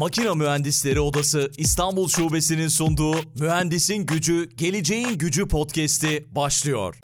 Makina 0.00 0.34
Mühendisleri 0.34 1.00
Odası 1.00 1.50
İstanbul 1.58 2.08
Şubesi'nin 2.08 2.68
sunduğu 2.68 3.14
Mühendisin 3.40 4.06
Gücü, 4.06 4.48
Geleceğin 4.56 5.18
Gücü 5.18 5.48
podcast'i 5.48 6.28
başlıyor. 6.34 6.98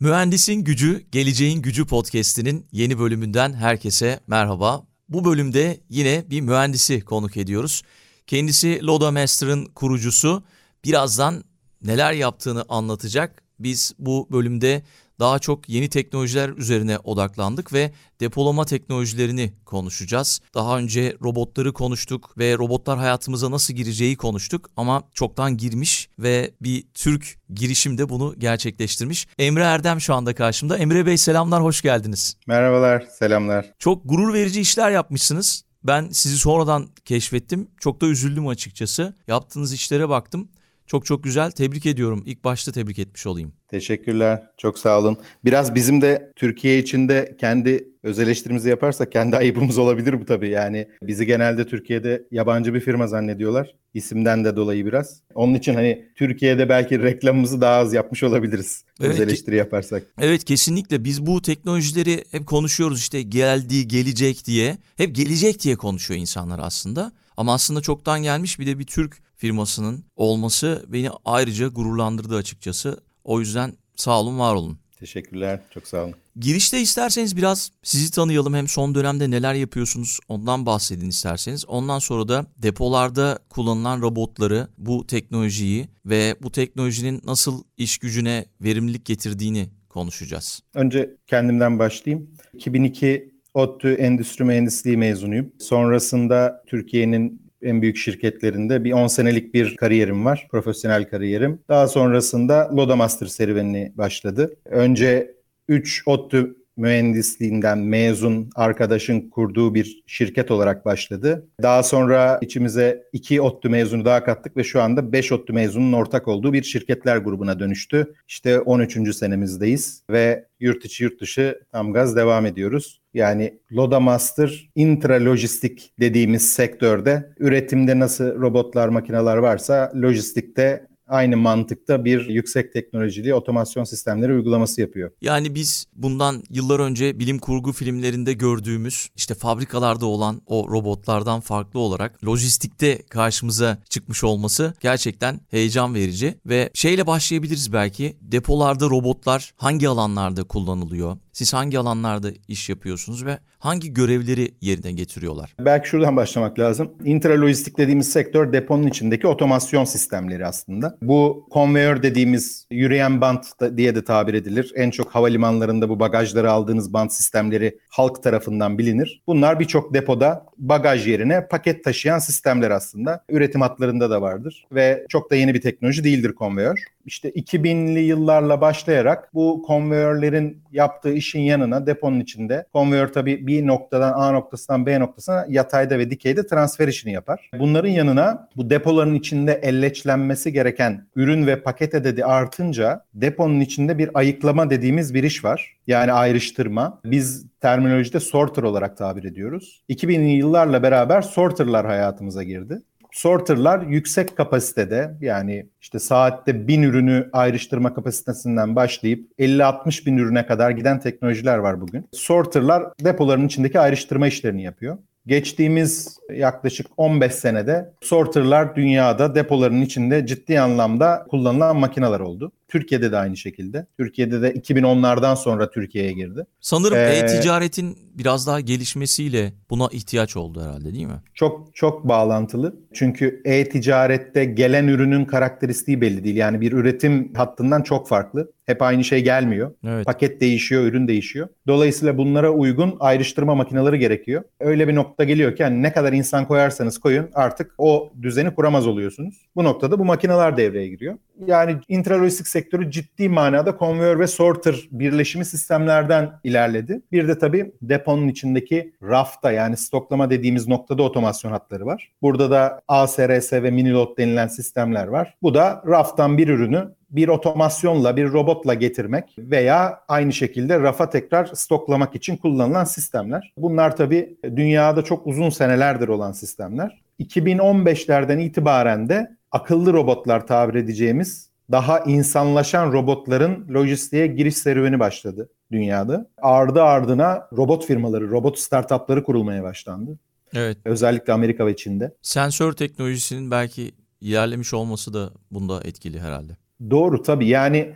Mühendisin 0.00 0.54
Gücü, 0.54 1.06
Geleceğin 1.12 1.62
Gücü 1.62 1.86
podcast'inin 1.86 2.66
yeni 2.72 2.98
bölümünden 2.98 3.52
herkese 3.52 4.20
merhaba. 4.26 4.86
Bu 5.08 5.24
bölümde 5.24 5.80
yine 5.88 6.24
bir 6.30 6.40
mühendisi 6.40 7.00
konuk 7.00 7.36
ediyoruz. 7.36 7.82
Kendisi 8.26 8.80
Loda 8.82 9.10
Master'ın 9.10 9.64
kurucusu. 9.64 10.44
Birazdan 10.84 11.44
neler 11.82 12.12
yaptığını 12.12 12.64
anlatacak. 12.68 13.42
Biz 13.58 13.94
bu 13.98 14.28
bölümde 14.32 14.82
daha 15.18 15.38
çok 15.38 15.68
yeni 15.68 15.88
teknolojiler 15.88 16.48
üzerine 16.48 16.98
odaklandık 16.98 17.72
ve 17.72 17.92
depolama 18.20 18.64
teknolojilerini 18.64 19.52
konuşacağız. 19.64 20.40
Daha 20.54 20.78
önce 20.78 21.16
robotları 21.22 21.72
konuştuk 21.72 22.38
ve 22.38 22.58
robotlar 22.58 22.98
hayatımıza 22.98 23.50
nasıl 23.50 23.74
gireceği 23.74 24.16
konuştuk 24.16 24.70
ama 24.76 25.02
çoktan 25.14 25.56
girmiş 25.56 26.08
ve 26.18 26.50
bir 26.62 26.84
Türk 26.94 27.38
girişimde 27.54 28.08
bunu 28.08 28.34
gerçekleştirmiş. 28.38 29.26
Emre 29.38 29.62
Erdem 29.62 30.00
şu 30.00 30.14
anda 30.14 30.34
karşımda. 30.34 30.78
Emre 30.78 31.06
Bey 31.06 31.18
selamlar, 31.18 31.62
hoş 31.62 31.82
geldiniz. 31.82 32.36
Merhabalar, 32.46 33.00
selamlar. 33.18 33.72
Çok 33.78 34.02
gurur 34.04 34.34
verici 34.34 34.60
işler 34.60 34.90
yapmışsınız. 34.90 35.64
Ben 35.84 36.08
sizi 36.12 36.38
sonradan 36.38 36.88
keşfettim. 37.04 37.68
Çok 37.80 38.00
da 38.00 38.06
üzüldüm 38.06 38.48
açıkçası. 38.48 39.14
Yaptığınız 39.26 39.72
işlere 39.72 40.08
baktım. 40.08 40.48
Çok 40.86 41.06
çok 41.06 41.24
güzel. 41.24 41.50
Tebrik 41.50 41.86
ediyorum. 41.86 42.22
İlk 42.26 42.44
başta 42.44 42.72
tebrik 42.72 42.98
etmiş 42.98 43.26
olayım. 43.26 43.52
Teşekkürler. 43.68 44.42
Çok 44.56 44.78
sağ 44.78 44.98
olun. 44.98 45.16
Biraz 45.44 45.74
bizim 45.74 46.00
de 46.02 46.32
Türkiye 46.36 46.78
içinde 46.78 47.36
kendi 47.40 47.88
öz 48.02 48.18
eleştirimizi 48.18 48.68
yaparsak 48.68 49.12
kendi 49.12 49.36
ayıbımız 49.42 49.78
olabilir 49.78 50.20
bu 50.20 50.24
tabii. 50.24 50.48
Yani 50.48 50.88
bizi 51.02 51.26
genelde 51.26 51.66
Türkiye'de 51.66 52.26
yabancı 52.30 52.74
bir 52.74 52.80
firma 52.80 53.06
zannediyorlar. 53.06 53.74
İsimden 53.94 54.44
de 54.44 54.56
dolayı 54.56 54.86
biraz. 54.86 55.22
Onun 55.34 55.54
için 55.54 55.74
hani 55.74 56.08
Türkiye'de 56.16 56.68
belki 56.68 57.02
reklamımızı 57.02 57.60
daha 57.60 57.76
az 57.76 57.92
yapmış 57.92 58.22
olabiliriz. 58.22 58.84
Evet, 59.00 59.10
öz 59.10 59.20
eleştiri 59.20 59.56
yaparsak. 59.56 60.02
Evet 60.20 60.44
kesinlikle 60.44 61.04
biz 61.04 61.26
bu 61.26 61.42
teknolojileri 61.42 62.24
hep 62.30 62.46
konuşuyoruz 62.46 62.98
işte 62.98 63.22
geldi, 63.22 63.88
gelecek 63.88 64.44
diye. 64.46 64.78
Hep 64.96 65.14
gelecek 65.14 65.62
diye 65.62 65.76
konuşuyor 65.76 66.20
insanlar 66.20 66.60
aslında. 66.62 67.12
Ama 67.36 67.54
aslında 67.54 67.80
çoktan 67.80 68.22
gelmiş 68.22 68.58
bir 68.58 68.66
de 68.66 68.78
bir 68.78 68.86
Türk 68.86 69.22
firmasının 69.42 70.04
olması 70.16 70.84
beni 70.88 71.10
ayrıca 71.24 71.68
gururlandırdı 71.68 72.36
açıkçası. 72.36 73.00
O 73.24 73.40
yüzden 73.40 73.72
sağ 73.96 74.20
olun, 74.20 74.38
var 74.38 74.54
olun. 74.54 74.78
Teşekkürler, 74.98 75.60
çok 75.74 75.86
sağ 75.86 76.04
olun. 76.04 76.14
Girişte 76.36 76.80
isterseniz 76.80 77.36
biraz 77.36 77.70
sizi 77.82 78.10
tanıyalım. 78.10 78.54
Hem 78.54 78.68
son 78.68 78.94
dönemde 78.94 79.30
neler 79.30 79.54
yapıyorsunuz 79.54 80.18
ondan 80.28 80.66
bahsedin 80.66 81.08
isterseniz. 81.08 81.64
Ondan 81.68 81.98
sonra 81.98 82.28
da 82.28 82.46
depolarda 82.58 83.38
kullanılan 83.48 84.02
robotları, 84.02 84.68
bu 84.78 85.06
teknolojiyi 85.06 85.88
ve 86.06 86.36
bu 86.42 86.52
teknolojinin 86.52 87.20
nasıl 87.24 87.64
iş 87.76 87.98
gücüne 87.98 88.44
verimlilik 88.60 89.04
getirdiğini 89.04 89.68
konuşacağız. 89.88 90.60
Önce 90.74 91.16
kendimden 91.26 91.78
başlayayım. 91.78 92.30
2002 92.54 93.32
ODTÜ 93.54 93.92
Endüstri 93.92 94.44
Mühendisliği 94.44 94.96
mezunuyum. 94.96 95.52
Sonrasında 95.58 96.62
Türkiye'nin 96.66 97.41
en 97.62 97.82
büyük 97.82 97.96
şirketlerinde 97.96 98.84
bir 98.84 98.92
10 98.92 99.06
senelik 99.06 99.54
bir 99.54 99.76
kariyerim 99.76 100.24
var. 100.24 100.48
Profesyonel 100.50 101.04
kariyerim. 101.04 101.58
Daha 101.68 101.88
sonrasında 101.88 102.70
Loda 102.76 102.96
Master 102.96 103.26
serüveni 103.26 103.92
başladı. 103.94 104.56
Önce 104.64 105.34
3 105.68 106.02
ODTÜ 106.06 106.56
mühendisliğinden 106.76 107.78
mezun 107.78 108.50
arkadaşın 108.54 109.30
kurduğu 109.30 109.74
bir 109.74 110.02
şirket 110.06 110.50
olarak 110.50 110.84
başladı. 110.84 111.48
Daha 111.62 111.82
sonra 111.82 112.38
içimize 112.42 113.04
iki 113.12 113.40
ODTÜ 113.40 113.68
mezunu 113.68 114.04
daha 114.04 114.24
kattık 114.24 114.56
ve 114.56 114.64
şu 114.64 114.82
anda 114.82 115.12
beş 115.12 115.32
ODTÜ 115.32 115.52
mezunun 115.52 115.92
ortak 115.92 116.28
olduğu 116.28 116.52
bir 116.52 116.62
şirketler 116.62 117.16
grubuna 117.16 117.58
dönüştü. 117.58 118.14
İşte 118.28 118.60
13. 118.60 119.16
senemizdeyiz 119.16 120.02
ve 120.10 120.46
yurt 120.60 120.84
içi 120.84 121.04
yurt 121.04 121.20
dışı 121.20 121.60
tam 121.72 121.92
gaz 121.92 122.16
devam 122.16 122.46
ediyoruz. 122.46 123.02
Yani 123.14 123.58
Loda 123.72 124.00
Master 124.00 124.70
intralojistik 124.74 125.92
dediğimiz 126.00 126.52
sektörde 126.52 127.32
üretimde 127.38 127.98
nasıl 127.98 128.40
robotlar, 128.40 128.88
makineler 128.88 129.36
varsa 129.36 129.92
lojistikte 130.02 130.86
aynı 131.08 131.36
mantıkta 131.36 132.04
bir 132.04 132.28
yüksek 132.28 132.72
teknolojili 132.72 133.34
otomasyon 133.34 133.84
sistemleri 133.84 134.32
uygulaması 134.32 134.80
yapıyor. 134.80 135.10
Yani 135.20 135.54
biz 135.54 135.86
bundan 135.96 136.42
yıllar 136.50 136.80
önce 136.80 137.18
bilim 137.18 137.38
kurgu 137.38 137.72
filmlerinde 137.72 138.32
gördüğümüz 138.32 139.08
işte 139.16 139.34
fabrikalarda 139.34 140.06
olan 140.06 140.42
o 140.46 140.68
robotlardan 140.70 141.40
farklı 141.40 141.80
olarak 141.80 142.24
lojistikte 142.26 143.02
karşımıza 143.02 143.78
çıkmış 143.88 144.24
olması 144.24 144.74
gerçekten 144.80 145.40
heyecan 145.50 145.94
verici 145.94 146.34
ve 146.46 146.70
şeyle 146.74 147.06
başlayabiliriz 147.06 147.72
belki 147.72 148.16
depolarda 148.20 148.90
robotlar 148.90 149.52
hangi 149.56 149.88
alanlarda 149.88 150.44
kullanılıyor? 150.44 151.16
Siz 151.32 151.54
hangi 151.54 151.78
alanlarda 151.78 152.28
iş 152.48 152.68
yapıyorsunuz 152.68 153.24
ve 153.24 153.38
hangi 153.58 153.94
görevleri 153.94 154.54
yerine 154.60 154.92
getiriyorlar? 154.92 155.54
Belki 155.60 155.88
şuradan 155.88 156.16
başlamak 156.16 156.58
lazım. 156.58 156.92
Intralojistik 157.04 157.78
dediğimiz 157.78 158.12
sektör 158.12 158.52
deponun 158.52 158.86
içindeki 158.86 159.26
otomasyon 159.26 159.84
sistemleri 159.84 160.46
aslında. 160.46 160.98
Bu 161.02 161.46
konveyör 161.50 162.02
dediğimiz 162.02 162.66
yürüyen 162.70 163.20
bant 163.20 163.46
diye 163.76 163.94
de 163.94 164.04
tabir 164.04 164.34
edilir. 164.34 164.72
En 164.76 164.90
çok 164.90 165.14
havalimanlarında 165.14 165.88
bu 165.88 166.00
bagajları 166.00 166.50
aldığınız 166.50 166.92
bant 166.92 167.12
sistemleri 167.12 167.78
halk 167.88 168.22
tarafından 168.22 168.78
bilinir. 168.78 169.22
Bunlar 169.26 169.60
birçok 169.60 169.94
depoda 169.94 170.46
bagaj 170.58 171.08
yerine 171.08 171.48
paket 171.48 171.84
taşıyan 171.84 172.18
sistemler 172.18 172.70
aslında. 172.70 173.24
Üretim 173.28 173.60
hatlarında 173.60 174.10
da 174.10 174.22
vardır 174.22 174.66
ve 174.72 175.06
çok 175.08 175.30
da 175.30 175.36
yeni 175.36 175.54
bir 175.54 175.60
teknoloji 175.60 176.04
değildir 176.04 176.32
konveyör 176.34 176.84
işte 177.06 177.30
2000'li 177.30 178.00
yıllarla 178.00 178.60
başlayarak 178.60 179.34
bu 179.34 179.62
konveyörlerin 179.66 180.62
yaptığı 180.72 181.12
işin 181.12 181.40
yanına 181.40 181.86
deponun 181.86 182.20
içinde 182.20 182.66
konveyör 182.72 183.08
tabii 183.08 183.46
bir 183.46 183.66
noktadan 183.66 184.12
A 184.12 184.30
noktasından 184.30 184.86
B 184.86 185.00
noktasına 185.00 185.46
yatayda 185.48 185.98
ve 185.98 186.10
dikeyde 186.10 186.46
transfer 186.46 186.88
işini 186.88 187.12
yapar. 187.12 187.50
Bunların 187.58 187.88
yanına 187.88 188.48
bu 188.56 188.70
depoların 188.70 189.14
içinde 189.14 189.52
elleçlenmesi 189.52 190.52
gereken 190.52 191.06
ürün 191.16 191.46
ve 191.46 191.62
paket 191.62 191.94
ededi 191.94 192.24
artınca 192.24 193.04
deponun 193.14 193.60
içinde 193.60 193.98
bir 193.98 194.10
ayıklama 194.14 194.70
dediğimiz 194.70 195.14
bir 195.14 195.22
iş 195.22 195.44
var. 195.44 195.76
Yani 195.86 196.12
ayrıştırma. 196.12 197.00
Biz 197.04 197.46
terminolojide 197.60 198.20
sorter 198.20 198.62
olarak 198.62 198.96
tabir 198.96 199.24
ediyoruz. 199.24 199.82
2000'li 199.90 200.30
yıllarla 200.30 200.82
beraber 200.82 201.22
sorterlar 201.22 201.86
hayatımıza 201.86 202.42
girdi 202.42 202.82
sorterlar 203.12 203.82
yüksek 203.82 204.36
kapasitede 204.36 205.14
yani 205.20 205.66
işte 205.80 205.98
saatte 205.98 206.68
bin 206.68 206.82
ürünü 206.82 207.28
ayrıştırma 207.32 207.94
kapasitesinden 207.94 208.76
başlayıp 208.76 209.30
50-60 209.38 210.06
bin 210.06 210.16
ürüne 210.16 210.46
kadar 210.46 210.70
giden 210.70 211.00
teknolojiler 211.00 211.58
var 211.58 211.80
bugün. 211.80 212.08
Sorterlar 212.12 212.84
depoların 213.04 213.46
içindeki 213.46 213.80
ayrıştırma 213.80 214.26
işlerini 214.26 214.62
yapıyor. 214.62 214.98
Geçtiğimiz 215.26 216.18
yaklaşık 216.32 216.86
15 216.96 217.32
senede 217.32 217.92
sorterlar 218.00 218.76
dünyada 218.76 219.34
depoların 219.34 219.80
içinde 219.80 220.26
ciddi 220.26 220.60
anlamda 220.60 221.26
kullanılan 221.30 221.76
makineler 221.76 222.20
oldu. 222.20 222.52
Türkiye'de 222.72 223.12
de 223.12 223.16
aynı 223.16 223.36
şekilde. 223.36 223.86
Türkiye'de 223.98 224.42
de 224.42 224.52
2010'lardan 224.52 225.36
sonra 225.36 225.70
Türkiye'ye 225.70 226.12
girdi. 226.12 226.46
Sanırım 226.60 226.98
ee, 226.98 227.00
e-ticaretin 227.00 227.98
biraz 228.14 228.46
daha 228.46 228.60
gelişmesiyle 228.60 229.52
buna 229.70 229.88
ihtiyaç 229.92 230.36
oldu 230.36 230.62
herhalde 230.62 230.94
değil 230.94 231.06
mi? 231.06 231.22
Çok 231.34 231.74
çok 231.74 232.08
bağlantılı. 232.08 232.76
Çünkü 232.92 233.42
e-ticarette 233.44 234.44
gelen 234.44 234.88
ürünün 234.88 235.24
karakteristiği 235.24 236.00
belli 236.00 236.24
değil. 236.24 236.36
Yani 236.36 236.60
bir 236.60 236.72
üretim 236.72 237.34
hattından 237.34 237.82
çok 237.82 238.08
farklı. 238.08 238.52
Hep 238.66 238.82
aynı 238.82 239.04
şey 239.04 239.24
gelmiyor. 239.24 239.74
Evet. 239.86 240.06
Paket 240.06 240.40
değişiyor, 240.40 240.82
ürün 240.82 241.08
değişiyor. 241.08 241.48
Dolayısıyla 241.66 242.18
bunlara 242.18 242.50
uygun 242.50 242.96
ayrıştırma 243.00 243.54
makineleri 243.54 243.98
gerekiyor. 243.98 244.42
Öyle 244.60 244.88
bir 244.88 244.94
nokta 244.94 245.24
geliyor 245.24 245.56
ki 245.56 245.62
yani 245.62 245.82
ne 245.82 245.92
kadar 245.92 246.12
insan 246.12 246.48
koyarsanız 246.48 246.98
koyun 246.98 247.28
artık 247.34 247.74
o 247.78 248.12
düzeni 248.22 248.54
kuramaz 248.54 248.86
oluyorsunuz. 248.86 249.46
Bu 249.56 249.64
noktada 249.64 249.98
bu 249.98 250.04
makineler 250.04 250.56
devreye 250.56 250.88
giriyor. 250.88 251.14
Yani 251.46 251.76
intralojistik 251.88 252.46
sektörü 252.62 252.90
ciddi 252.90 253.28
manada 253.28 253.76
konveyör 253.76 254.18
ve 254.18 254.26
sorter 254.26 254.88
birleşimi 254.90 255.44
sistemlerden 255.44 256.32
ilerledi. 256.44 257.02
Bir 257.12 257.28
de 257.28 257.38
tabii 257.38 257.72
deponun 257.82 258.28
içindeki 258.28 258.92
rafta 259.02 259.52
yani 259.52 259.76
stoklama 259.76 260.30
dediğimiz 260.30 260.68
noktada 260.68 261.02
otomasyon 261.02 261.52
hatları 261.52 261.86
var. 261.86 262.12
Burada 262.22 262.50
da 262.50 262.80
ASRS 262.88 263.52
ve 263.52 263.70
Minilot 263.70 264.18
denilen 264.18 264.48
sistemler 264.48 265.06
var. 265.06 265.34
Bu 265.42 265.54
da 265.54 265.82
raftan 265.86 266.38
bir 266.38 266.48
ürünü 266.48 266.94
bir 267.10 267.28
otomasyonla, 267.28 268.16
bir 268.16 268.32
robotla 268.32 268.74
getirmek 268.74 269.34
veya 269.38 270.00
aynı 270.08 270.32
şekilde 270.32 270.80
rafa 270.80 271.10
tekrar 271.10 271.46
stoklamak 271.46 272.14
için 272.14 272.36
kullanılan 272.36 272.84
sistemler. 272.84 273.52
Bunlar 273.56 273.96
tabii 273.96 274.36
dünyada 274.56 275.02
çok 275.02 275.26
uzun 275.26 275.50
senelerdir 275.50 276.08
olan 276.08 276.32
sistemler. 276.32 277.02
2015'lerden 277.20 278.38
itibaren 278.38 279.08
de 279.08 279.36
akıllı 279.50 279.92
robotlar 279.92 280.46
tabir 280.46 280.74
edeceğimiz 280.74 281.51
daha 281.70 282.00
insanlaşan 282.00 282.92
robotların 282.92 283.66
lojistiğe 283.68 284.26
giriş 284.26 284.56
serüveni 284.56 285.00
başladı. 285.00 285.48
dünyada. 285.72 286.30
Ardı 286.42 286.82
ardına 286.82 287.48
robot 287.56 287.86
firmaları, 287.86 288.30
robot 288.30 288.58
startupları 288.58 289.24
kurulmaya 289.24 289.62
başlandı. 289.62 290.18
Evet. 290.54 290.78
Özellikle 290.84 291.32
Amerika 291.32 291.66
ve 291.66 291.76
Çin'de. 291.76 292.14
Sensör 292.22 292.72
teknolojisinin 292.72 293.50
belki 293.50 293.92
ilerlemiş 294.20 294.74
olması 294.74 295.14
da 295.14 295.30
bunda 295.50 295.80
etkili 295.84 296.20
herhalde. 296.20 296.56
Doğru 296.90 297.22
tabii. 297.22 297.48
Yani 297.48 297.94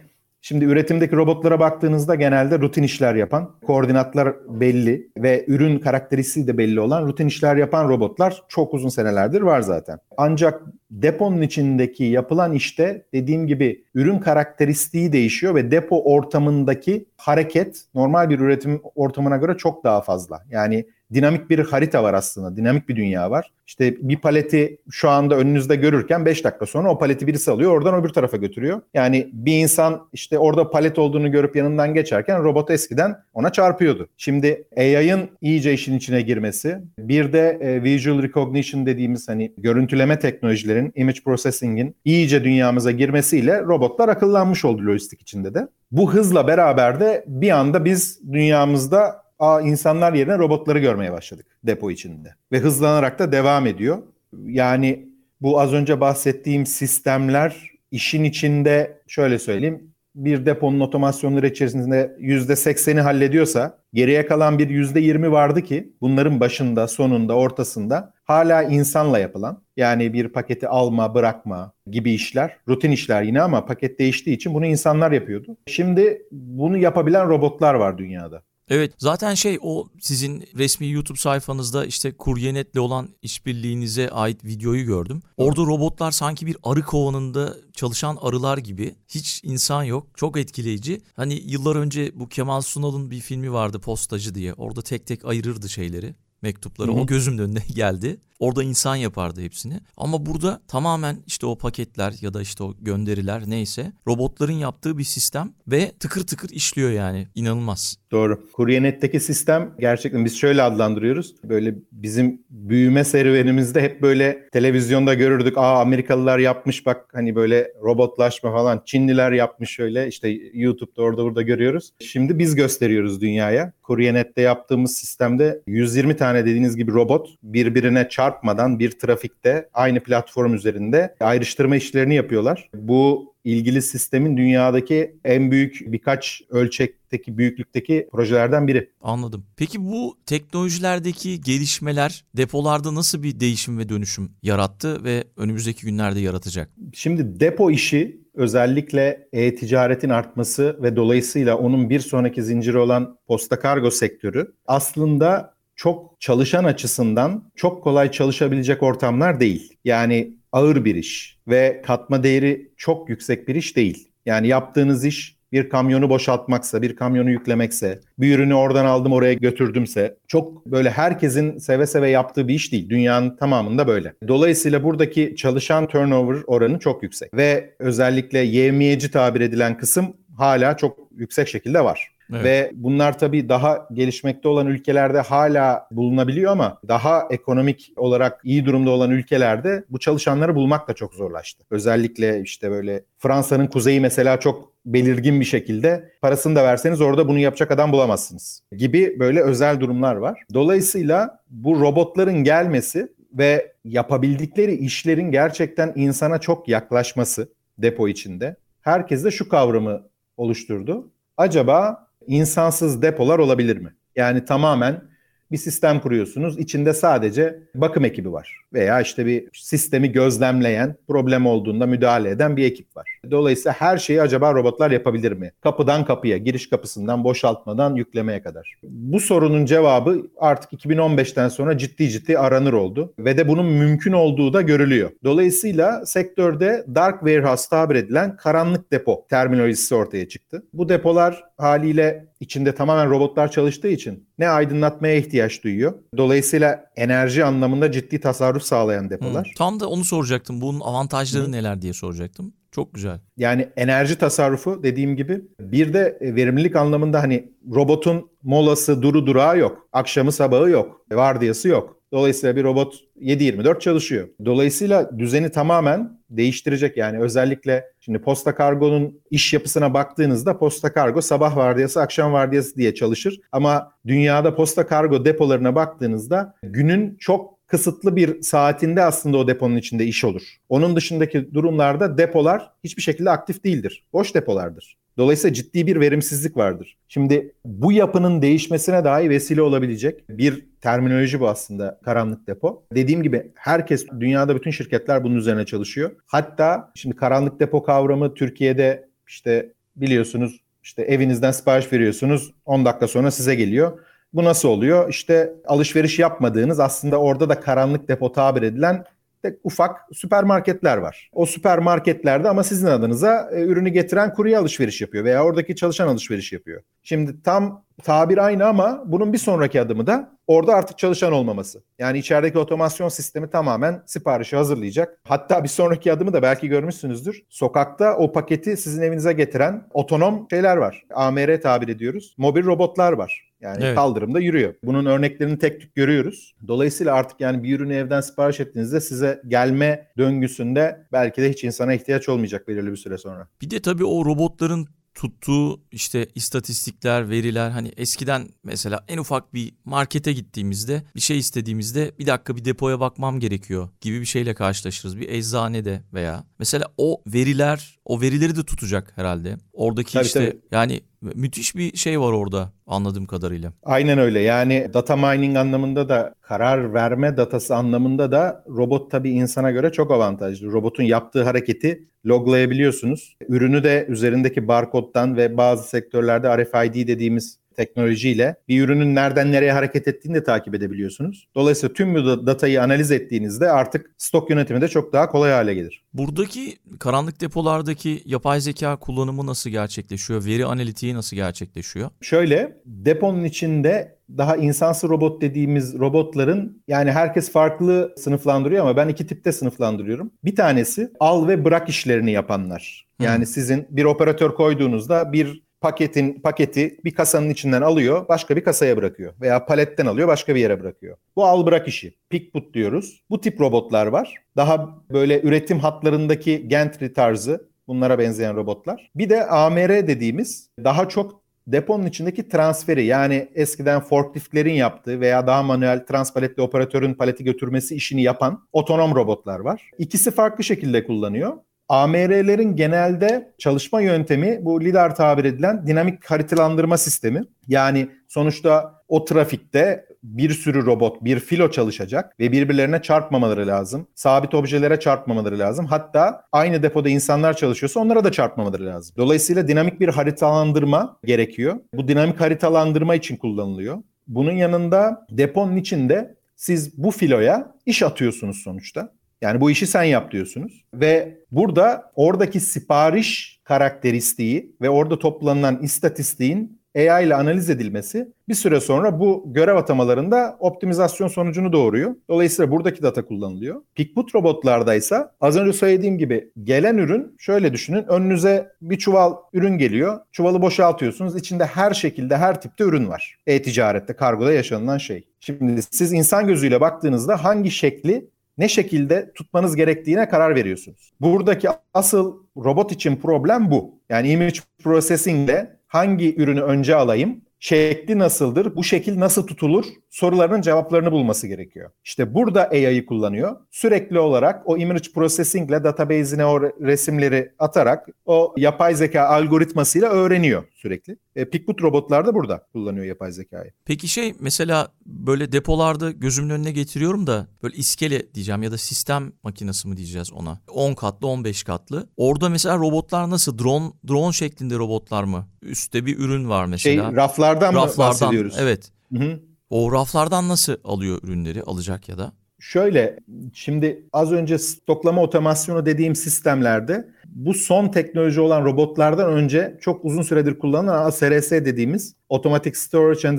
Şimdi 0.49 0.65
üretimdeki 0.65 1.17
robotlara 1.17 1.61
baktığınızda 1.61 2.15
genelde 2.15 2.59
rutin 2.59 2.83
işler 2.83 3.15
yapan, 3.15 3.51
koordinatlar 3.67 4.35
belli 4.61 5.11
ve 5.19 5.45
ürün 5.49 5.79
karakteristiği 5.79 6.47
de 6.47 6.59
belli 6.59 6.81
olan 6.81 7.07
rutin 7.07 7.27
işler 7.27 7.57
yapan 7.57 7.89
robotlar 7.89 8.43
çok 8.49 8.75
uzun 8.75 8.89
senelerdir 8.89 9.41
var 9.41 9.61
zaten. 9.61 9.99
Ancak 10.17 10.63
deponun 10.91 11.43
içindeki 11.43 12.05
yapılan 12.05 12.53
işte 12.53 13.07
dediğim 13.13 13.47
gibi 13.47 13.85
ürün 13.95 14.19
karakteristiği 14.19 15.13
değişiyor 15.13 15.55
ve 15.55 15.71
depo 15.71 16.03
ortamındaki 16.15 17.07
hareket 17.17 17.85
normal 17.95 18.31
bir 18.31 18.41
üretim 18.41 18.81
ortamına 18.95 19.37
göre 19.37 19.57
çok 19.57 19.85
daha 19.85 20.01
fazla. 20.01 20.43
Yani 20.51 20.87
dinamik 21.15 21.51
bir 21.51 21.59
harita 21.59 22.03
var 22.03 22.15
aslında. 22.15 22.57
Dinamik 22.57 22.89
bir 22.89 22.97
dünya 22.97 23.31
var. 23.31 23.53
İşte 23.67 23.95
bir 24.01 24.17
paleti 24.17 24.79
şu 24.91 25.11
anda 25.11 25.37
önünüzde 25.37 25.77
görürken 25.77 26.27
5 26.27 26.45
dakika 26.45 26.67
sonra 26.67 26.91
o 26.91 26.99
paleti 26.99 27.27
birisi 27.27 27.51
alıyor 27.51 27.73
oradan 27.73 28.01
öbür 28.01 28.09
tarafa 28.09 28.37
götürüyor. 28.37 28.81
Yani 28.95 29.29
bir 29.33 29.59
insan 29.59 30.09
işte 30.13 30.39
orada 30.39 30.71
palet 30.71 30.99
olduğunu 30.99 31.31
görüp 31.31 31.57
yanından 31.57 31.95
geçerken 31.95 32.45
robot 32.45 32.71
eskiden 32.71 33.17
ona 33.35 33.53
çarpıyordu. 33.53 34.09
Şimdi 34.17 34.65
AI'ın 34.77 35.29
iyice 35.41 35.73
işin 35.73 35.97
içine 35.97 36.21
girmesi, 36.21 36.79
bir 36.99 37.33
de 37.33 37.59
e, 37.61 37.83
visual 37.83 38.23
recognition 38.23 38.87
dediğimiz 38.87 39.29
hani 39.29 39.53
görüntüleme 39.59 40.19
teknolojilerin, 40.19 40.93
image 40.97 41.21
processing'in 41.25 41.97
iyice 42.05 42.45
dünyamıza 42.45 42.91
girmesiyle 42.91 43.63
robotlar 43.63 44.09
akıllanmış 44.09 44.65
oldu 44.65 44.87
lojistik 44.87 45.23
içinde 45.23 45.55
de. 45.55 45.69
Bu 45.91 46.15
hızla 46.15 46.47
beraber 46.47 47.01
de 47.01 47.25
bir 47.27 47.51
anda 47.51 47.85
biz 47.85 48.21
dünyamızda 48.33 49.26
Aa, 49.39 49.61
insanlar 49.61 50.13
yerine 50.13 50.39
robotları 50.39 50.79
görmeye 50.79 51.13
başladık 51.13 51.47
depo 51.65 51.91
içinde. 51.91 52.35
Ve 52.53 52.59
hızlanarak 52.59 53.19
da 53.19 53.33
devam 53.33 53.67
ediyor. 53.67 54.03
Yani 54.45 55.09
bu 55.41 55.61
az 55.61 55.73
önce 55.73 56.01
bahsettiğim 56.01 56.67
sistemler 56.67 57.71
işin 57.91 58.25
içinde 58.25 59.03
şöyle 59.07 59.39
söyleyeyim 59.39 59.97
bir 60.17 60.47
deponun 60.47 60.81
otomasyonları 60.81 61.47
içerisinde 61.47 62.17
%80'i 62.21 63.01
hallediyorsa 63.01 63.79
geriye 63.95 64.27
kalan 64.27 64.59
bir 64.59 64.71
%20 64.71 65.33
vardı 65.33 65.63
ki 65.63 65.93
bunların 66.01 66.41
başında, 66.41 66.89
sonunda, 66.89 67.35
ortasında 67.35 68.13
hala 68.25 68.63
insanla 68.63 69.19
yapılan 69.19 69.63
yani 69.77 70.13
bir 70.13 70.29
paketi 70.29 70.69
alma, 70.69 71.15
bırakma 71.15 71.73
gibi 71.91 72.13
işler, 72.13 72.57
rutin 72.69 72.91
işler 72.91 73.23
yine 73.23 73.41
ama 73.43 73.67
paket 73.67 73.99
değiştiği 73.99 74.37
için 74.37 74.55
bunu 74.55 74.67
insanlar 74.67 75.13
yapıyordu. 75.13 75.57
Şimdi 75.67 76.23
bunu 76.33 76.79
yapabilen 76.79 77.29
robotlar 77.29 77.75
var 77.75 77.99
dünyada. 77.99 78.43
Evet 78.71 78.95
zaten 78.99 79.35
şey 79.35 79.59
o 79.63 79.89
sizin 80.01 80.49
resmi 80.55 80.91
YouTube 80.91 81.19
sayfanızda 81.19 81.87
işte 81.87 82.13
Kuryenet'le 82.13 82.77
olan 82.77 83.09
işbirliğinize 83.23 84.11
ait 84.11 84.45
videoyu 84.45 84.85
gördüm. 84.87 85.23
Orada 85.37 85.61
robotlar 85.61 86.11
sanki 86.11 86.47
bir 86.47 86.57
arı 86.63 86.83
kovanında 86.83 87.57
çalışan 87.73 88.19
arılar 88.21 88.59
gibi 88.59 88.95
hiç 89.09 89.41
insan 89.45 89.83
yok. 89.83 90.07
Çok 90.17 90.37
etkileyici. 90.37 91.01
Hani 91.17 91.35
yıllar 91.35 91.77
önce 91.77 92.13
bu 92.15 92.29
Kemal 92.29 92.61
Sunal'ın 92.61 93.11
bir 93.11 93.21
filmi 93.21 93.53
vardı 93.53 93.81
Postacı 93.81 94.35
diye. 94.35 94.55
Orada 94.55 94.83
tek 94.83 95.07
tek 95.07 95.25
ayırırdı 95.25 95.69
şeyleri 95.69 96.15
mektupları. 96.43 96.89
Hı 96.89 96.93
hı. 96.93 97.01
O 97.01 97.07
gözümün 97.07 97.39
önüne 97.39 97.63
geldi. 97.75 98.21
Orada 98.39 98.63
insan 98.63 98.97
yapardı 98.97 99.41
hepsini. 99.41 99.81
Ama 99.97 100.27
burada 100.27 100.61
tamamen 100.69 101.17
işte 101.27 101.47
o 101.47 101.59
paketler 101.59 102.15
ya 102.21 102.35
da 102.35 102.43
işte 102.43 102.65
o 102.65 102.75
gönderiler 102.81 103.43
neyse 103.47 103.93
robotların 104.09 104.53
yaptığı 104.53 104.99
bir 104.99 105.05
sistem 105.05 105.53
ve 105.69 105.93
tıkır 106.01 106.27
tıkır 106.27 106.51
işliyor 106.51 106.91
yani. 106.91 107.29
İnanılmaz. 107.35 107.97
Doğru. 108.13 108.41
Kuryenet'teki 108.53 109.21
sistem 109.21 109.75
gerçekten 109.81 110.25
biz 110.25 110.39
şöyle 110.39 110.63
adlandırıyoruz. 110.63 111.35
Böyle 111.45 111.75
bizim 111.93 112.43
büyüme 112.51 113.05
serüvenimizde 113.05 113.83
hep 113.83 114.03
böyle 114.03 114.49
televizyonda 114.53 115.15
görürdük. 115.15 115.59
Aa 115.59 115.81
Amerikalılar 115.81 116.39
yapmış 116.39 116.87
bak 116.87 117.07
hani 117.13 117.35
böyle 117.35 117.73
robotlaşma 117.83 118.53
falan. 118.53 118.83
Çinliler 118.87 119.33
yapmış 119.33 119.71
şöyle 119.71 120.09
işte 120.09 120.29
YouTube'da 120.53 121.03
orada 121.03 121.25
burada 121.25 121.43
görüyoruz. 121.43 121.91
Şimdi 122.01 122.39
biz 122.39 122.55
gösteriyoruz 122.55 123.21
dünyaya. 123.21 123.73
Kuryenet'te 123.83 124.43
yaptığımız 124.43 124.97
sistemde 124.97 125.63
120 125.67 126.17
tane 126.17 126.26
dediğiniz 126.35 126.77
gibi 126.77 126.93
robot 126.93 127.29
birbirine 127.43 128.09
çarp 128.09 128.37
çarpmadan 128.37 128.79
bir 128.79 128.91
trafikte 128.91 129.69
aynı 129.75 130.01
platform 130.01 130.55
üzerinde 130.55 131.15
ayrıştırma 131.21 131.77
işlerini 131.77 132.15
yapıyorlar. 132.15 132.71
Bu 132.75 133.35
ilgili 133.45 133.83
sistemin 133.83 134.37
dünyadaki 134.37 135.17
en 135.25 135.51
büyük 135.51 135.81
birkaç 135.87 136.43
ölçekteki 136.51 137.39
büyüklükteki 137.39 138.09
projelerden 138.13 138.69
biri. 138.69 138.91
Anladım. 139.01 139.45
Peki 139.57 139.85
bu 139.85 140.19
teknolojilerdeki 140.27 141.41
gelişmeler 141.41 142.25
depolarda 142.37 142.95
nasıl 142.95 143.23
bir 143.23 143.41
değişim 143.41 143.79
ve 143.79 143.89
dönüşüm 143.89 144.31
yarattı 144.43 145.05
ve 145.05 145.25
önümüzdeki 145.37 145.87
günlerde 145.87 146.21
yaratacak? 146.21 146.71
Şimdi 146.93 147.41
depo 147.41 147.71
işi 147.71 148.21
özellikle 148.35 149.29
e-ticaretin 149.33 150.11
artması 150.11 150.79
ve 150.83 150.97
dolayısıyla 150.97 151.57
onun 151.59 151.91
bir 151.91 152.01
sonraki 152.01 152.43
zinciri 152.43 152.79
olan 152.79 153.19
posta 153.27 153.59
kargo 153.59 153.91
sektörü 153.91 154.55
aslında 154.67 155.56
çok 155.77 156.21
çalışan 156.21 156.65
açısından 156.65 157.53
çok 157.57 157.85
kolay 157.85 158.11
çalışabilecek 158.11 158.83
ortamlar 158.83 159.41
değil. 159.41 159.77
Yani 159.85 160.35
ağır 160.53 160.85
bir 160.85 160.95
iş 160.95 161.39
ve 161.49 161.83
katma 161.87 162.23
değeri 162.23 162.71
çok 162.77 163.09
yüksek 163.09 163.49
bir 163.49 163.55
iş 163.55 163.77
değil. 163.77 164.09
Yani 164.27 164.49
yaptığınız 164.49 165.05
iş 165.05 165.37
bir 165.53 165.69
kamyonu 165.69 166.11
boşaltmaksa, 166.11 166.83
bir 166.83 166.97
kamyonu 166.97 167.31
yüklemekse, 167.31 168.01
bir 168.19 168.35
ürünü 168.35 168.55
oradan 168.55 168.85
aldım 168.85 169.13
oraya 169.13 169.35
götürdümse 169.35 170.17
çok 170.29 170.67
böyle 170.67 170.91
herkesin 170.91 171.59
seve 171.59 171.87
seve 171.87 172.11
yaptığı 172.11 172.49
bir 172.49 172.55
iş 172.55 172.73
değil. 172.73 172.91
Dünyanın 172.91 173.37
tamamında 173.37 173.87
böyle. 173.87 174.15
Dolayısıyla 174.29 174.85
buradaki 174.85 175.37
çalışan 175.37 175.87
turnover 175.89 176.39
oranı 176.47 176.79
çok 176.79 177.03
yüksek 177.03 177.35
ve 177.35 177.75
özellikle 177.79 178.39
yevmiyeci 178.39 179.11
tabir 179.11 179.41
edilen 179.41 179.79
kısım 179.79 180.17
hala 180.37 180.77
çok 180.77 180.99
yüksek 181.17 181.49
şekilde 181.49 181.85
var. 181.85 182.17
Evet. 182.33 182.45
Ve 182.45 182.71
bunlar 182.75 183.19
tabii 183.19 183.49
daha 183.49 183.89
gelişmekte 183.93 184.49
olan 184.49 184.67
ülkelerde 184.67 185.21
hala 185.21 185.89
bulunabiliyor 185.91 186.53
ama 186.53 186.79
daha 186.89 187.29
ekonomik 187.31 187.93
olarak 187.97 188.41
iyi 188.45 188.65
durumda 188.65 188.91
olan 188.91 189.11
ülkelerde 189.11 189.85
bu 189.91 189.99
çalışanları 189.99 190.55
bulmak 190.55 190.89
da 190.89 190.95
çok 190.95 191.15
zorlaştı. 191.15 191.65
Özellikle 191.71 192.41
işte 192.41 192.71
böyle 192.71 193.05
Fransa'nın 193.19 193.67
kuzeyi 193.67 194.01
mesela 194.01 194.41
çok 194.41 194.73
belirgin 194.87 195.41
bir 195.41 195.45
şekilde 195.45 196.11
parasını 196.23 196.57
da 196.57 196.65
verseniz 196.65 197.01
orada 197.01 197.29
bunu 197.29 197.39
yapacak 197.39 197.71
adam 197.71 197.93
bulamazsınız 197.93 198.63
gibi 198.77 199.17
böyle 199.21 199.43
özel 199.43 199.81
durumlar 199.81 200.17
var. 200.17 200.43
Dolayısıyla 200.55 201.41
bu 201.51 201.81
robotların 201.81 202.45
gelmesi 202.45 203.09
ve 203.33 203.73
yapabildikleri 203.85 204.75
işlerin 204.75 205.31
gerçekten 205.31 205.93
insana 205.97 206.39
çok 206.39 206.69
yaklaşması 206.69 207.49
depo 207.79 208.09
içinde 208.09 208.57
herkeste 208.81 209.31
şu 209.31 209.49
kavramı 209.49 210.03
oluşturdu. 210.37 211.11
Acaba 211.37 212.09
insansız 212.27 213.03
depolar 213.03 213.39
olabilir 213.39 213.77
mi? 213.77 213.95
Yani 214.17 214.45
tamamen 214.45 215.03
bir 215.51 215.57
sistem 215.57 216.01
kuruyorsunuz. 216.01 216.59
İçinde 216.59 216.93
sadece 216.95 217.63
bakım 217.75 218.05
ekibi 218.05 218.33
var 218.33 218.61
veya 218.73 219.01
işte 219.01 219.27
bir 219.27 219.49
sistemi 219.53 220.13
gözlemleyen, 220.13 220.97
problem 221.09 221.47
olduğunda 221.47 221.87
müdahale 221.87 222.31
eden 222.31 222.57
bir 222.57 222.65
ekip 222.65 222.97
var. 222.97 223.16
Dolayısıyla 223.31 223.73
her 223.73 223.99
şeyi 223.99 224.23
acaba 224.23 224.55
robotlar 224.55 224.91
yapabilir 224.91 225.33
mi? 225.33 225.53
Kapıdan 225.61 226.05
kapıya, 226.05 226.37
giriş 226.37 226.71
kapısından 226.71 227.25
boşaltmadan 227.25 227.95
yüklemeye 227.95 228.43
kadar. 228.43 228.75
Bu 228.83 229.21
sorunun 229.21 229.65
cevabı 229.65 230.23
artık 230.39 230.73
2015'ten 230.73 231.49
sonra 231.49 231.79
ciddi 231.79 232.09
ciddi 232.11 232.39
aranır 232.39 232.73
oldu 232.73 233.15
ve 233.19 233.39
de 233.39 233.49
bunun 233.49 233.67
mümkün 233.67 234.13
olduğu 234.13 234.53
da 234.53 234.63
görülüyor. 234.63 235.11
Dolayısıyla 235.25 236.07
sektörde 236.07 236.85
dark 236.95 237.21
warehouse 237.21 237.69
tabir 237.71 237.95
edilen 237.95 238.37
karanlık 238.37 238.93
depo 238.93 239.27
terminolojisi 239.31 239.95
ortaya 239.95 240.29
çıktı. 240.29 240.63
Bu 240.73 240.89
depolar 240.89 241.45
haliyle 241.59 242.27
içinde 242.41 242.75
tamamen 242.75 243.11
robotlar 243.11 243.51
çalıştığı 243.51 243.89
için 243.89 244.29
ne 244.39 244.49
aydınlatmaya 244.49 245.15
ihtiyaç 245.15 245.65
duyuyor. 245.65 245.95
Dolayısıyla 246.17 246.85
enerji 246.97 247.45
anlamında 247.45 247.93
ciddi 247.93 248.21
tasarruf 248.21 248.63
sağlayan 248.63 249.11
depolar. 249.11 249.45
Hmm, 249.45 249.55
tam 249.59 249.81
da 249.81 249.89
onu 249.89 250.05
soracaktım. 250.05 250.61
Bunun 250.61 250.81
avantajları 250.81 251.45
hmm. 251.45 251.53
neler 251.53 251.83
diye 251.83 251.93
soracaktım. 251.93 252.53
Çok 252.77 252.95
güzel. 252.95 253.21
Yani 253.37 253.69
enerji 253.77 254.19
tasarrufu 254.19 254.83
dediğim 254.83 255.17
gibi 255.17 255.43
bir 255.61 255.93
de 255.93 256.19
verimlilik 256.21 256.77
anlamında 256.77 257.23
hani 257.23 257.53
robotun 257.75 258.31
molası 258.43 259.03
duru 259.03 259.27
durağı 259.27 259.59
yok. 259.59 259.89
Akşamı 259.93 260.33
sabahı 260.33 260.71
yok. 260.71 261.01
Vardiyası 261.13 261.69
yok. 261.69 261.97
Dolayısıyla 262.13 262.57
bir 262.57 262.65
robot 262.65 262.95
7-24 263.21 263.81
çalışıyor. 263.81 264.29
Dolayısıyla 264.45 265.19
düzeni 265.19 265.51
tamamen 265.51 266.21
değiştirecek. 266.31 266.97
Yani 266.97 267.19
özellikle 267.19 267.85
şimdi 268.01 268.19
posta 268.19 268.55
kargonun 268.55 269.21
iş 269.31 269.53
yapısına 269.53 269.95
baktığınızda 269.95 270.59
posta 270.59 270.93
kargo 270.93 271.21
sabah 271.21 271.57
vardiyası, 271.57 272.01
akşam 272.01 272.33
vardiyası 272.33 272.77
diye 272.77 272.95
çalışır. 272.95 273.41
Ama 273.53 273.93
dünyada 274.07 274.55
posta 274.55 274.87
kargo 274.87 275.25
depolarına 275.25 275.75
baktığınızda 275.75 276.55
günün 276.63 277.17
çok 277.17 277.56
kısıtlı 277.67 278.17
bir 278.17 278.43
saatinde 278.43 279.03
aslında 279.03 279.37
o 279.37 279.49
deponun 279.49 279.77
içinde 279.77 280.05
iş 280.05 280.25
olur. 280.25 280.43
Onun 280.69 280.97
dışındaki 280.97 281.55
durumlarda 281.55 282.19
depolar 282.19 282.71
hiçbir 282.85 283.03
şekilde 283.03 283.31
aktif 283.31 283.65
değildir. 283.65 284.05
Boş 284.13 284.35
depolardır. 284.35 284.97
Dolayısıyla 285.19 285.55
ciddi 285.55 285.87
bir 285.87 286.01
verimsizlik 286.01 286.57
vardır. 286.57 286.97
Şimdi 287.09 287.53
bu 287.65 287.93
yapının 287.93 288.43
değişmesine 288.43 289.05
dahi 289.05 289.31
vesile 289.31 289.63
olabilecek 289.63 290.29
bir 290.29 290.67
terminoloji 290.81 291.41
bu 291.41 291.49
aslında 291.49 292.01
karanlık 292.05 292.47
depo. 292.47 292.83
Dediğim 292.95 293.23
gibi 293.23 293.53
herkes 293.55 294.07
dünyada 294.21 294.57
bütün 294.57 294.71
şirketler 294.71 295.25
bunun 295.25 295.37
üzerine 295.37 295.67
çalışıyor. 295.67 296.11
Hatta 296.27 296.93
şimdi 296.95 297.17
karanlık 297.17 297.61
depo 297.61 297.83
kavramı 297.83 298.35
Türkiye'de 298.35 299.09
işte 299.29 299.73
biliyorsunuz 299.97 300.61
işte 300.83 301.03
evinizden 301.03 301.51
sipariş 301.51 301.93
veriyorsunuz 301.93 302.55
10 302.65 302.85
dakika 302.85 303.09
sonra 303.09 303.31
size 303.31 303.55
geliyor. 303.55 303.99
Bu 304.33 304.45
nasıl 304.45 304.69
oluyor? 304.69 305.09
İşte 305.09 305.53
alışveriş 305.67 306.19
yapmadığınız 306.19 306.81
aslında 306.81 307.21
orada 307.21 307.49
da 307.49 307.61
karanlık 307.61 308.09
depo 308.09 308.33
tabir 308.33 308.63
edilen 308.63 309.05
de 309.45 309.59
ufak 309.65 310.01
süpermarketler 310.13 310.97
var. 310.97 311.31
O 311.33 311.47
süpermarketlerde 311.47 312.49
ama 312.49 312.65
sizin 312.65 312.87
adınıza 312.87 313.51
e, 313.53 313.63
ürünü 313.63 313.89
getiren 313.89 314.35
kurye 314.35 314.59
alışveriş 314.59 315.01
yapıyor 315.01 315.25
veya 315.25 315.45
oradaki 315.45 315.77
çalışan 315.77 316.09
alışveriş 316.09 316.53
yapıyor. 316.53 316.83
Şimdi 317.03 317.43
tam 317.43 317.85
tabir 318.03 318.39
aynı 318.39 318.67
ama 318.67 319.03
bunun 319.07 319.33
bir 319.33 319.39
sonraki 319.39 319.81
adımı 319.81 320.07
da 320.07 320.37
orada 320.47 320.75
artık 320.75 320.99
çalışan 320.99 321.33
olmaması. 321.33 321.83
Yani 321.99 322.19
içerideki 322.19 322.59
otomasyon 322.59 323.09
sistemi 323.09 323.51
tamamen 323.51 324.03
siparişi 324.07 324.57
hazırlayacak. 324.57 325.21
Hatta 325.25 325.65
bir 325.65 325.69
sonraki 325.69 326.13
adımı 326.13 326.33
da 326.33 326.43
belki 326.43 326.69
görmüşsünüzdür. 326.69 327.43
Sokakta 327.49 328.17
o 328.17 328.33
paketi 328.33 328.77
sizin 328.77 329.03
evinize 329.03 329.33
getiren 329.33 329.87
otonom 329.95 330.47
şeyler 330.51 330.77
var. 330.77 331.05
AMR 331.15 331.61
tabir 331.61 331.89
ediyoruz. 331.89 332.35
Mobil 332.39 332.65
robotlar 332.65 333.13
var. 333.13 333.53
Yani 333.67 333.85
evet. 333.85 333.95
kaldırımda 333.95 334.41
yürüyor. 334.41 334.75
Bunun 334.85 335.07
örneklerini 335.07 335.59
tek 335.59 335.81
tük 335.81 335.95
görüyoruz. 335.95 336.55
Dolayısıyla 336.69 337.15
artık 337.15 337.41
yani 337.41 337.63
bir 337.63 337.77
ürünü 337.77 337.95
evden 337.95 338.21
sipariş 338.21 338.61
ettiğinizde 338.61 339.01
size 339.01 339.43
gelme 339.49 340.09
döngüsünde 340.19 341.07
belki 341.13 341.43
de 341.43 341.51
hiç 341.51 341.65
insana 341.65 341.95
ihtiyaç 341.95 342.29
olmayacak 342.29 342.69
belirli 342.69 342.91
bir 342.91 342.97
süre 342.97 343.19
sonra. 343.19 343.49
Bir 343.63 343.71
de 343.71 343.83
tabii 343.83 344.05
o 344.05 344.25
robotların 344.25 344.89
tuttuğu 345.17 345.81
işte 345.93 346.27
istatistikler, 346.35 347.31
veriler 347.31 347.71
hani 347.71 347.93
eskiden 347.97 348.49
mesela 348.65 349.05
en 349.09 349.19
ufak 349.19 349.55
bir 349.55 349.75
markete 349.85 350.33
gittiğimizde 350.33 351.03
bir 351.17 351.21
şey 351.21 351.39
istediğimizde 351.39 352.13
bir 352.19 352.27
dakika 352.27 352.57
bir 352.57 352.65
depoya 352.65 353.01
bakmam 353.01 353.41
gerekiyor 353.41 353.89
gibi 354.01 354.21
bir 354.21 354.27
şeyle 354.27 354.55
karşılaşırız. 354.55 355.21
Bir 355.21 355.29
eczanede 355.29 356.03
veya 356.13 356.45
mesela 356.59 356.87
o 356.97 357.23
veriler 357.27 357.96
o 358.07 358.21
verileri 358.21 358.57
de 358.57 358.63
tutacak 358.65 359.13
herhalde. 359.17 359.57
Oradaki 359.73 360.13
tabii, 360.13 360.25
işte 360.25 360.51
tabii. 360.51 360.61
yani 360.71 361.01
müthiş 361.23 361.77
bir 361.77 361.97
şey 361.97 362.21
var 362.21 362.33
orada 362.33 362.73
anladığım 362.87 363.27
kadarıyla. 363.27 363.73
Aynen 363.83 364.19
öyle. 364.19 364.41
Yani 364.41 364.91
data 364.95 365.17
mining 365.17 365.57
anlamında 365.57 366.09
da 366.09 366.35
karar 366.41 366.95
verme 366.95 367.37
datası 367.37 367.77
anlamında 367.77 368.33
da 368.33 368.65
robot 368.69 369.11
tabii 369.11 369.31
insana 369.31 369.71
göre 369.71 369.93
çok 369.93 370.11
avantajlı. 370.11 370.73
Robotun 370.73 371.03
yaptığı 371.03 371.43
hareketi 371.43 372.09
loglayabiliyorsunuz. 372.27 373.37
Ürünü 373.49 373.85
de 373.85 374.07
üzerindeki 374.09 374.69
barkoddan 374.69 375.37
ve 375.37 375.57
bazı 375.57 375.89
sektörlerde 375.89 376.57
RFID 376.57 377.09
dediğimiz 377.09 377.59
teknolojiyle 377.77 378.57
bir 378.69 378.83
ürünün 378.83 379.15
nereden 379.15 379.53
nereye 379.53 379.73
hareket 379.73 380.09
ettiğini 380.09 380.35
de 380.35 380.45
takip 380.45 380.75
edebiliyorsunuz. 380.75 381.49
Dolayısıyla 381.55 381.95
tüm 381.95 382.15
bu 382.15 382.47
datayı 382.47 382.83
analiz 382.83 383.11
ettiğinizde 383.11 383.71
artık 383.71 384.11
stok 384.19 384.51
yönetimi 384.51 384.81
de 384.81 384.89
çok 384.89 385.13
daha 385.13 385.29
kolay 385.29 385.53
hale 385.53 385.75
gelir. 385.75 386.05
Buradaki 386.15 386.77
karanlık 386.99 387.41
depolardaki 387.41 388.23
yapay 388.25 388.61
zeka 388.61 388.97
kullanımı 388.97 389.47
nasıl 389.47 389.71
gerçekleşiyor? 389.71 390.45
Veri 390.45 390.65
analitiği 390.65 391.15
nasıl 391.15 391.37
gerçekleşiyor? 391.37 392.11
Şöyle 392.21 392.77
deponun 392.87 393.45
içinde 393.45 394.17
daha 394.39 394.57
insansı 394.57 395.09
robot 395.09 395.43
dediğimiz 395.43 395.99
robotların 395.99 396.83
yani 396.89 397.13
herkes 397.13 397.53
farklı 397.53 398.15
sınıflandırıyor 398.17 398.83
ama 398.83 398.97
ben 398.97 399.09
iki 399.09 399.27
tipte 399.27 399.53
sınıflandırıyorum. 399.53 400.31
Bir 400.45 400.57
tanesi 400.57 401.11
al 401.21 401.49
ve 401.49 401.65
bırak 401.65 401.89
işlerini 401.89 402.33
yapanlar. 402.33 403.07
Yani 403.21 403.39
hmm. 403.39 403.47
sizin 403.47 403.87
bir 403.91 404.05
operatör 404.05 404.55
koyduğunuzda 404.55 405.33
bir 405.33 405.66
paketin 405.87 406.41
paketi 406.41 406.99
bir 407.05 407.15
kasanın 407.15 407.51
içinden 407.51 407.83
alıyor, 407.83 408.29
başka 408.29 408.57
bir 408.57 408.65
kasaya 408.65 408.97
bırakıyor 408.97 409.35
veya 409.41 409.67
paletten 409.67 410.07
alıyor, 410.07 410.29
başka 410.29 410.55
bir 410.55 410.61
yere 410.61 410.81
bırakıyor. 410.81 411.17
Bu 411.37 411.45
al 411.45 411.67
bırak 411.67 411.89
işi. 411.89 412.15
Pick 412.31 412.53
put 412.53 412.75
diyoruz. 412.75 413.23
Bu 413.31 413.41
tip 413.41 413.61
robotlar 413.61 414.07
var. 414.07 414.35
Daha 414.57 414.99
böyle 415.11 415.43
üretim 415.43 415.79
hatlarındaki 415.79 416.69
gantry 416.69 417.13
tarzı 417.13 417.69
bunlara 417.89 418.19
benzeyen 418.19 418.57
robotlar. 418.57 419.11
Bir 419.15 419.31
de 419.31 419.47
AMR 419.47 420.07
dediğimiz 420.07 420.71
daha 420.85 421.09
çok 421.09 421.43
deponun 421.67 422.07
içindeki 422.07 422.49
transferi 422.49 423.05
yani 423.05 423.49
eskiden 423.55 424.01
forkliftlerin 424.01 424.75
yaptığı 424.75 425.21
veya 425.21 425.47
daha 425.47 425.63
manuel 425.63 426.07
transpaletli 426.07 426.63
operatörün 426.63 427.15
paleti 427.15 427.45
götürmesi 427.45 427.95
işini 427.95 428.23
yapan 428.23 428.69
otonom 428.73 429.15
robotlar 429.15 429.61
var. 429.61 429.91
İkisi 429.99 430.31
farklı 430.31 430.65
şekilde 430.65 431.05
kullanıyor. 431.05 431.57
AMR'lerin 431.89 432.77
genelde 432.77 433.55
çalışma 433.59 434.01
yöntemi 434.01 434.59
bu 434.63 434.85
LIDAR 434.85 435.15
tabir 435.15 435.45
edilen 435.45 435.87
dinamik 435.87 436.31
haritalandırma 436.31 436.99
sistemi. 436.99 437.43
Yani 437.69 438.09
sonuçta 438.29 439.03
o 439.09 439.25
trafikte 439.25 440.07
bir 440.23 440.51
sürü 440.51 440.87
robot, 440.87 441.25
bir 441.25 441.41
filo 441.41 441.71
çalışacak 441.71 442.41
ve 442.41 442.53
birbirlerine 442.53 443.03
çarpmamaları 443.03 443.67
lazım. 443.67 444.07
Sabit 444.15 444.55
objelere 444.55 445.01
çarpmamaları 445.01 445.59
lazım. 445.59 445.87
Hatta 445.87 446.43
aynı 446.53 446.83
depoda 446.83 447.09
insanlar 447.09 447.57
çalışıyorsa 447.57 448.01
onlara 448.01 448.25
da 448.25 448.33
çarpmamaları 448.33 448.87
lazım. 448.87 449.15
Dolayısıyla 449.19 449.69
dinamik 449.69 450.01
bir 450.01 450.09
haritalandırma 450.09 451.19
gerekiyor. 451.25 451.77
Bu 451.95 452.09
dinamik 452.09 452.41
haritalandırma 452.41 453.15
için 453.15 453.37
kullanılıyor. 453.37 454.03
Bunun 454.29 454.53
yanında 454.53 455.27
deponun 455.31 455.77
içinde 455.77 456.37
siz 456.57 456.99
bu 456.99 457.11
filoya 457.11 457.75
iş 457.87 458.03
atıyorsunuz 458.03 458.57
sonuçta. 458.57 459.13
Yani 459.41 459.61
bu 459.61 459.71
işi 459.71 459.87
sen 459.87 460.03
yap 460.03 460.33
diyorsunuz. 460.33 460.85
Ve 460.95 461.39
burada 461.51 462.13
oradaki 462.15 462.61
sipariş 462.61 463.61
karakteristiği 463.65 464.77
ve 464.81 464.91
orada 464.91 465.19
toplanılan 465.19 465.83
istatistiğin 465.83 466.81
AI 466.97 467.27
ile 467.27 467.35
analiz 467.35 467.71
edilmesi 467.71 468.29
bir 468.49 468.55
süre 468.55 468.81
sonra 468.81 469.21
bu 469.21 469.45
görev 469.47 469.77
atamalarında 469.77 470.57
optimizasyon 470.61 471.29
sonucunu 471.29 471.73
doğuruyor. 471.73 472.15
Dolayısıyla 472.29 472.71
buradaki 472.71 473.03
data 473.03 473.25
kullanılıyor. 473.25 473.83
Pickput 473.95 474.35
robotlarda 474.35 474.95
ise 474.95 475.25
az 475.41 475.57
önce 475.57 475.73
söylediğim 475.73 476.19
gibi 476.19 476.51
gelen 476.65 476.99
ürün 476.99 477.35
şöyle 477.39 477.73
düşünün. 477.73 478.05
Önünüze 478.09 478.73
bir 478.83 478.99
çuval 478.99 479.35
ürün 479.53 479.79
geliyor. 479.79 480.21
Çuvalı 480.33 480.63
boşaltıyorsunuz. 480.63 481.37
İçinde 481.37 481.65
her 481.65 481.95
şekilde 481.95 482.37
her 482.37 482.61
tipte 482.61 482.85
ürün 482.85 483.09
var. 483.09 483.39
E-ticarette, 483.47 484.13
kargoda 484.13 484.53
yaşanılan 484.53 484.99
şey. 484.99 485.25
Şimdi 485.41 485.83
siz 485.91 486.13
insan 486.13 486.47
gözüyle 486.47 486.81
baktığınızda 486.81 487.45
hangi 487.45 487.71
şekli 487.71 488.31
ne 488.59 488.69
şekilde 488.69 489.33
tutmanız 489.35 489.77
gerektiğine 489.77 490.29
karar 490.29 490.55
veriyorsunuz. 490.55 491.13
Buradaki 491.21 491.69
asıl 491.95 492.43
robot 492.57 492.93
için 492.93 493.17
problem 493.17 493.71
bu. 493.71 494.01
Yani 494.09 494.31
image 494.31 494.59
processing 494.83 495.49
ile 495.51 495.77
hangi 495.87 496.37
ürünü 496.37 496.61
önce 496.61 496.97
alayım, 496.97 497.41
şekli 497.59 498.19
nasıldır, 498.19 498.77
bu 498.77 498.85
şekil 498.85 499.21
nasıl 499.21 499.47
tutulur 499.47 499.85
sorularının 500.11 500.61
cevaplarını 500.61 501.13
bulması 501.13 501.47
gerekiyor. 501.47 501.91
İşte 502.05 502.35
burada 502.35 502.69
AI'yı 502.69 503.07
kullanıyor. 503.07 503.57
Sürekli 503.71 504.19
olarak 504.19 504.63
o 504.69 504.77
image 504.77 505.13
processing 505.15 505.71
ile 505.71 505.85
database'ine 505.85 506.47
o 506.47 506.63
resimleri 506.63 507.53
atarak 507.59 508.09
o 508.25 508.55
yapay 508.57 508.95
zeka 508.95 509.23
algoritmasıyla 509.23 510.11
öğreniyor 510.11 510.65
sürekli. 510.75 511.17
E, 511.37 511.51
Pickput 511.51 511.83
robotlar 511.83 512.27
da 512.27 512.35
burada 512.35 512.67
kullanıyor 512.73 513.05
yapay 513.05 513.33
zekayı. 513.33 513.73
Peki 513.85 514.09
şey 514.09 514.35
mesela 514.41 514.89
böyle 515.07 515.53
depolarda 515.53 516.11
gözümün 516.11 516.51
önüne 516.51 516.73
getiriyorum 516.73 517.27
da 517.27 517.47
böyle 517.63 517.77
iskele 517.77 518.35
diyeceğim 518.35 518.63
ya 518.63 518.73
da 518.73 518.79
sistem 518.79 519.33
makinesi 519.43 519.89
mi 519.89 519.97
diyeceğiz 519.97 520.33
ona. 520.33 520.61
10 520.69 520.95
katlı 520.95 521.27
15 521.29 521.63
katlı. 521.65 522.09
Orada 522.17 522.49
mesela 522.49 522.77
robotlar 522.77 523.31
nasıl? 523.31 523.59
Drone 523.59 523.93
drone 524.09 524.33
şeklinde 524.33 524.77
robotlar 524.77 525.25
mı? 525.25 525.49
Üstte 525.63 526.07
bir 526.07 526.19
ürün 526.19 526.49
var 526.49 526.67
mesela. 526.67 527.09
Şey 527.09 527.17
raflardan, 527.17 527.75
raflardan 527.75 527.85
mı 527.85 527.99
bahsediyoruz? 527.99 528.55
Evet. 528.59 528.93
Hı 529.13 529.19
hı. 529.19 529.41
O 529.71 529.93
raflardan 529.93 530.49
nasıl 530.49 530.77
alıyor 530.85 531.19
ürünleri 531.23 531.63
alacak 531.63 532.09
ya 532.09 532.19
da? 532.19 532.33
Şöyle 532.61 533.19
şimdi 533.53 534.03
az 534.13 534.33
önce 534.33 534.59
stoklama 534.59 535.23
otomasyonu 535.23 535.87
dediğim 535.87 536.15
sistemlerde 536.17 537.09
bu 537.29 537.55
son 537.55 537.89
teknoloji 537.89 538.41
olan 538.41 538.65
robotlardan 538.65 539.33
önce 539.33 539.77
çok 539.81 540.05
uzun 540.05 540.23
süredir 540.23 540.59
kullanılan 540.59 541.07
ASRS 541.07 541.51
dediğimiz 541.51 542.15
Automatic 542.31 542.75
Storage 542.79 543.29
and 543.29 543.39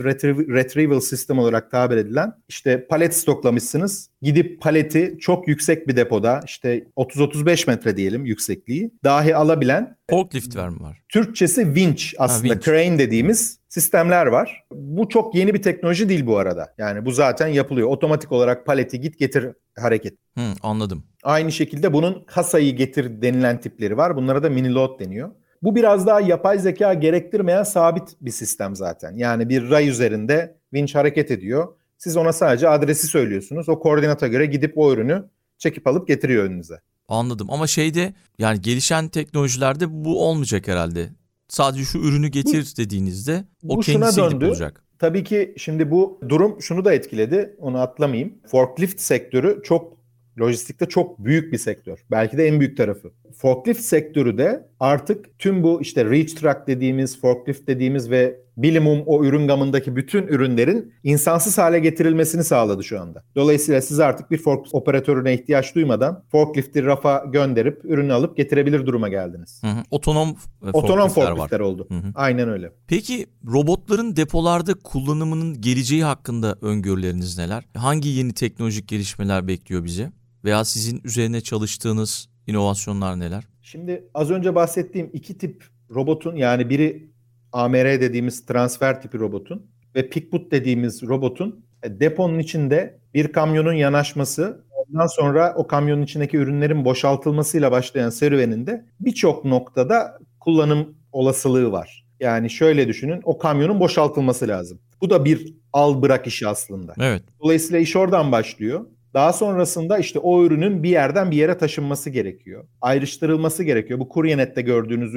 Retrieval 0.55 0.99
System 0.99 1.39
olarak 1.39 1.71
tabir 1.71 1.97
edilen 1.97 2.33
işte 2.49 2.87
palet 2.87 3.15
stoklamışsınız. 3.15 4.09
Gidip 4.21 4.61
paleti 4.61 5.17
çok 5.19 5.47
yüksek 5.47 5.87
bir 5.87 5.95
depoda 5.95 6.41
işte 6.45 6.87
30-35 6.97 7.69
metre 7.69 7.97
diyelim 7.97 8.25
yüksekliği 8.25 8.91
dahi 9.03 9.35
alabilen 9.35 9.97
Forklift 10.09 10.55
var 10.55 10.67
mı 10.67 10.79
var? 10.79 11.03
Türkçesi 11.09 11.63
winch 11.63 12.03
aslında 12.17 12.53
ha, 12.53 12.59
winch. 12.59 12.65
crane 12.65 12.99
dediğimiz 12.99 13.56
sistemler 13.69 14.25
var. 14.25 14.63
Bu 14.71 15.09
çok 15.09 15.35
yeni 15.35 15.53
bir 15.53 15.61
teknoloji 15.61 16.09
değil 16.09 16.25
bu 16.25 16.37
arada. 16.37 16.73
Yani 16.77 17.05
bu 17.05 17.11
zaten 17.11 17.47
yapılıyor. 17.47 17.87
Otomatik 17.87 18.31
olarak 18.31 18.65
paleti 18.65 19.01
git 19.01 19.19
getir 19.19 19.47
hareket. 19.77 20.13
Hı, 20.37 20.53
anladım. 20.63 21.03
Aynı 21.23 21.51
şekilde 21.51 21.93
bunun 21.93 22.23
kasayı 22.23 22.75
getir 22.75 23.21
denilen 23.21 23.61
tipleri 23.61 23.97
var. 23.97 24.15
Bunlara 24.15 24.43
da 24.43 24.49
mini 24.49 24.73
load 24.73 24.99
deniyor. 24.99 25.31
Bu 25.61 25.75
biraz 25.75 26.07
daha 26.07 26.21
yapay 26.21 26.59
zeka 26.59 26.93
gerektirmeyen 26.93 27.63
sabit 27.63 28.15
bir 28.21 28.31
sistem 28.31 28.75
zaten. 28.75 29.15
Yani 29.15 29.49
bir 29.49 29.69
ray 29.69 29.89
üzerinde 29.89 30.57
winch 30.73 30.95
hareket 30.95 31.31
ediyor. 31.31 31.67
Siz 31.97 32.17
ona 32.17 32.33
sadece 32.33 32.69
adresi 32.69 33.07
söylüyorsunuz. 33.07 33.69
O 33.69 33.79
koordinata 33.79 34.27
göre 34.27 34.45
gidip 34.45 34.77
o 34.77 34.93
ürünü 34.93 35.25
çekip 35.57 35.87
alıp 35.87 36.07
getiriyor 36.07 36.43
önünüze. 36.43 36.79
Anladım 37.07 37.47
ama 37.51 37.67
şeyde 37.67 38.13
yani 38.39 38.61
gelişen 38.61 39.07
teknolojilerde 39.07 39.85
bu 39.89 40.27
olmayacak 40.27 40.67
herhalde. 40.67 41.09
Sadece 41.47 41.83
şu 41.83 41.97
ürünü 41.99 42.27
getir 42.27 42.73
dediğinizde 42.77 43.43
o 43.67 43.77
bu 43.77 43.79
kendisi 43.79 44.21
gidip 44.21 44.41
bulacak. 44.41 44.83
Tabii 44.99 45.23
ki 45.23 45.53
şimdi 45.57 45.91
bu 45.91 46.19
durum 46.29 46.61
şunu 46.61 46.85
da 46.85 46.93
etkiledi. 46.93 47.55
Onu 47.59 47.79
atlamayayım. 47.79 48.33
Forklift 48.47 48.99
sektörü 48.99 49.61
çok 49.63 49.97
lojistikte 50.39 50.85
çok 50.85 51.19
büyük 51.19 51.53
bir 51.53 51.57
sektör. 51.57 51.99
Belki 52.11 52.37
de 52.37 52.47
en 52.47 52.59
büyük 52.59 52.77
tarafı. 52.77 53.11
Forklift 53.35 53.81
sektörü 53.81 54.37
de 54.37 54.69
artık 54.79 55.39
tüm 55.39 55.63
bu 55.63 55.81
işte 55.81 56.05
reach 56.05 56.33
truck 56.33 56.67
dediğimiz, 56.67 57.21
forklift 57.21 57.67
dediğimiz 57.67 58.11
ve 58.11 58.39
bilimum 58.57 59.03
o 59.05 59.23
ürün 59.25 59.47
gamındaki 59.47 59.95
bütün 59.95 60.27
ürünlerin 60.27 60.93
insansız 61.03 61.57
hale 61.57 61.79
getirilmesini 61.79 62.43
sağladı 62.43 62.83
şu 62.83 63.01
anda. 63.01 63.23
Dolayısıyla 63.35 63.81
siz 63.81 63.99
artık 63.99 64.31
bir 64.31 64.37
forklift 64.37 64.75
operatörüne 64.75 65.33
ihtiyaç 65.33 65.75
duymadan 65.75 66.23
forklifti 66.31 66.85
rafa 66.85 67.23
gönderip 67.31 67.85
ürünü 67.85 68.13
alıp 68.13 68.37
getirebilir 68.37 68.85
duruma 68.85 69.09
geldiniz. 69.09 69.61
Hı 69.63 69.67
hı. 69.67 69.83
Otonom 69.91 70.29
e, 70.65 70.69
Otonom 70.69 70.97
forkliftler 71.07 71.27
forkliftler 71.27 71.59
var. 71.59 71.65
oldu. 71.65 71.87
Hı 71.89 71.95
hı. 71.95 72.11
Aynen 72.15 72.49
öyle. 72.49 72.71
Peki 72.87 73.27
robotların 73.47 74.15
depolarda 74.15 74.73
kullanımının 74.73 75.61
geleceği 75.61 76.03
hakkında 76.03 76.57
öngörüleriniz 76.61 77.37
neler? 77.37 77.63
Hangi 77.75 78.09
yeni 78.09 78.33
teknolojik 78.33 78.87
gelişmeler 78.87 79.47
bekliyor 79.47 79.83
bizi? 79.83 80.11
Veya 80.43 80.65
sizin 80.65 81.01
üzerine 81.03 81.41
çalıştığınız 81.41 82.29
inovasyonlar 82.47 83.19
neler? 83.19 83.43
Şimdi 83.71 84.09
az 84.13 84.31
önce 84.31 84.55
bahsettiğim 84.55 85.09
iki 85.13 85.37
tip 85.37 85.63
robotun 85.95 86.35
yani 86.35 86.69
biri 86.69 87.09
AMR 87.51 88.01
dediğimiz 88.01 88.45
transfer 88.45 89.01
tipi 89.01 89.19
robotun 89.19 89.65
ve 89.95 90.09
pickboot 90.09 90.51
dediğimiz 90.51 91.03
robotun 91.03 91.65
e, 91.83 91.99
deponun 91.99 92.39
içinde 92.39 92.99
bir 93.13 93.31
kamyonun 93.31 93.73
yanaşması 93.73 94.65
ondan 94.71 95.07
sonra 95.07 95.53
o 95.55 95.67
kamyonun 95.67 96.01
içindeki 96.01 96.37
ürünlerin 96.37 96.85
boşaltılmasıyla 96.85 97.71
başlayan 97.71 98.09
serüveninde 98.09 98.85
birçok 98.99 99.45
noktada 99.45 100.19
kullanım 100.39 100.97
olasılığı 101.11 101.71
var. 101.71 102.05
Yani 102.19 102.49
şöyle 102.49 102.87
düşünün 102.87 103.21
o 103.23 103.37
kamyonun 103.37 103.79
boşaltılması 103.79 104.47
lazım. 104.47 104.79
Bu 105.01 105.09
da 105.09 105.25
bir 105.25 105.53
al 105.73 106.01
bırak 106.01 106.27
işi 106.27 106.47
aslında. 106.47 106.93
Evet. 106.99 107.23
Dolayısıyla 107.43 107.79
iş 107.79 107.95
oradan 107.95 108.31
başlıyor. 108.31 108.85
Daha 109.17 109.33
sonrasında 109.33 109.97
işte 109.97 110.19
o 110.19 110.43
ürünün 110.43 110.83
bir 110.83 110.89
yerden 110.89 111.31
bir 111.31 111.37
yere 111.37 111.57
taşınması 111.57 112.09
gerekiyor. 112.09 112.67
Ayrıştırılması 112.81 113.63
gerekiyor. 113.63 113.99
Bu 113.99 114.09
Kuryenet'te 114.09 114.61
gördüğünüz 114.61 115.13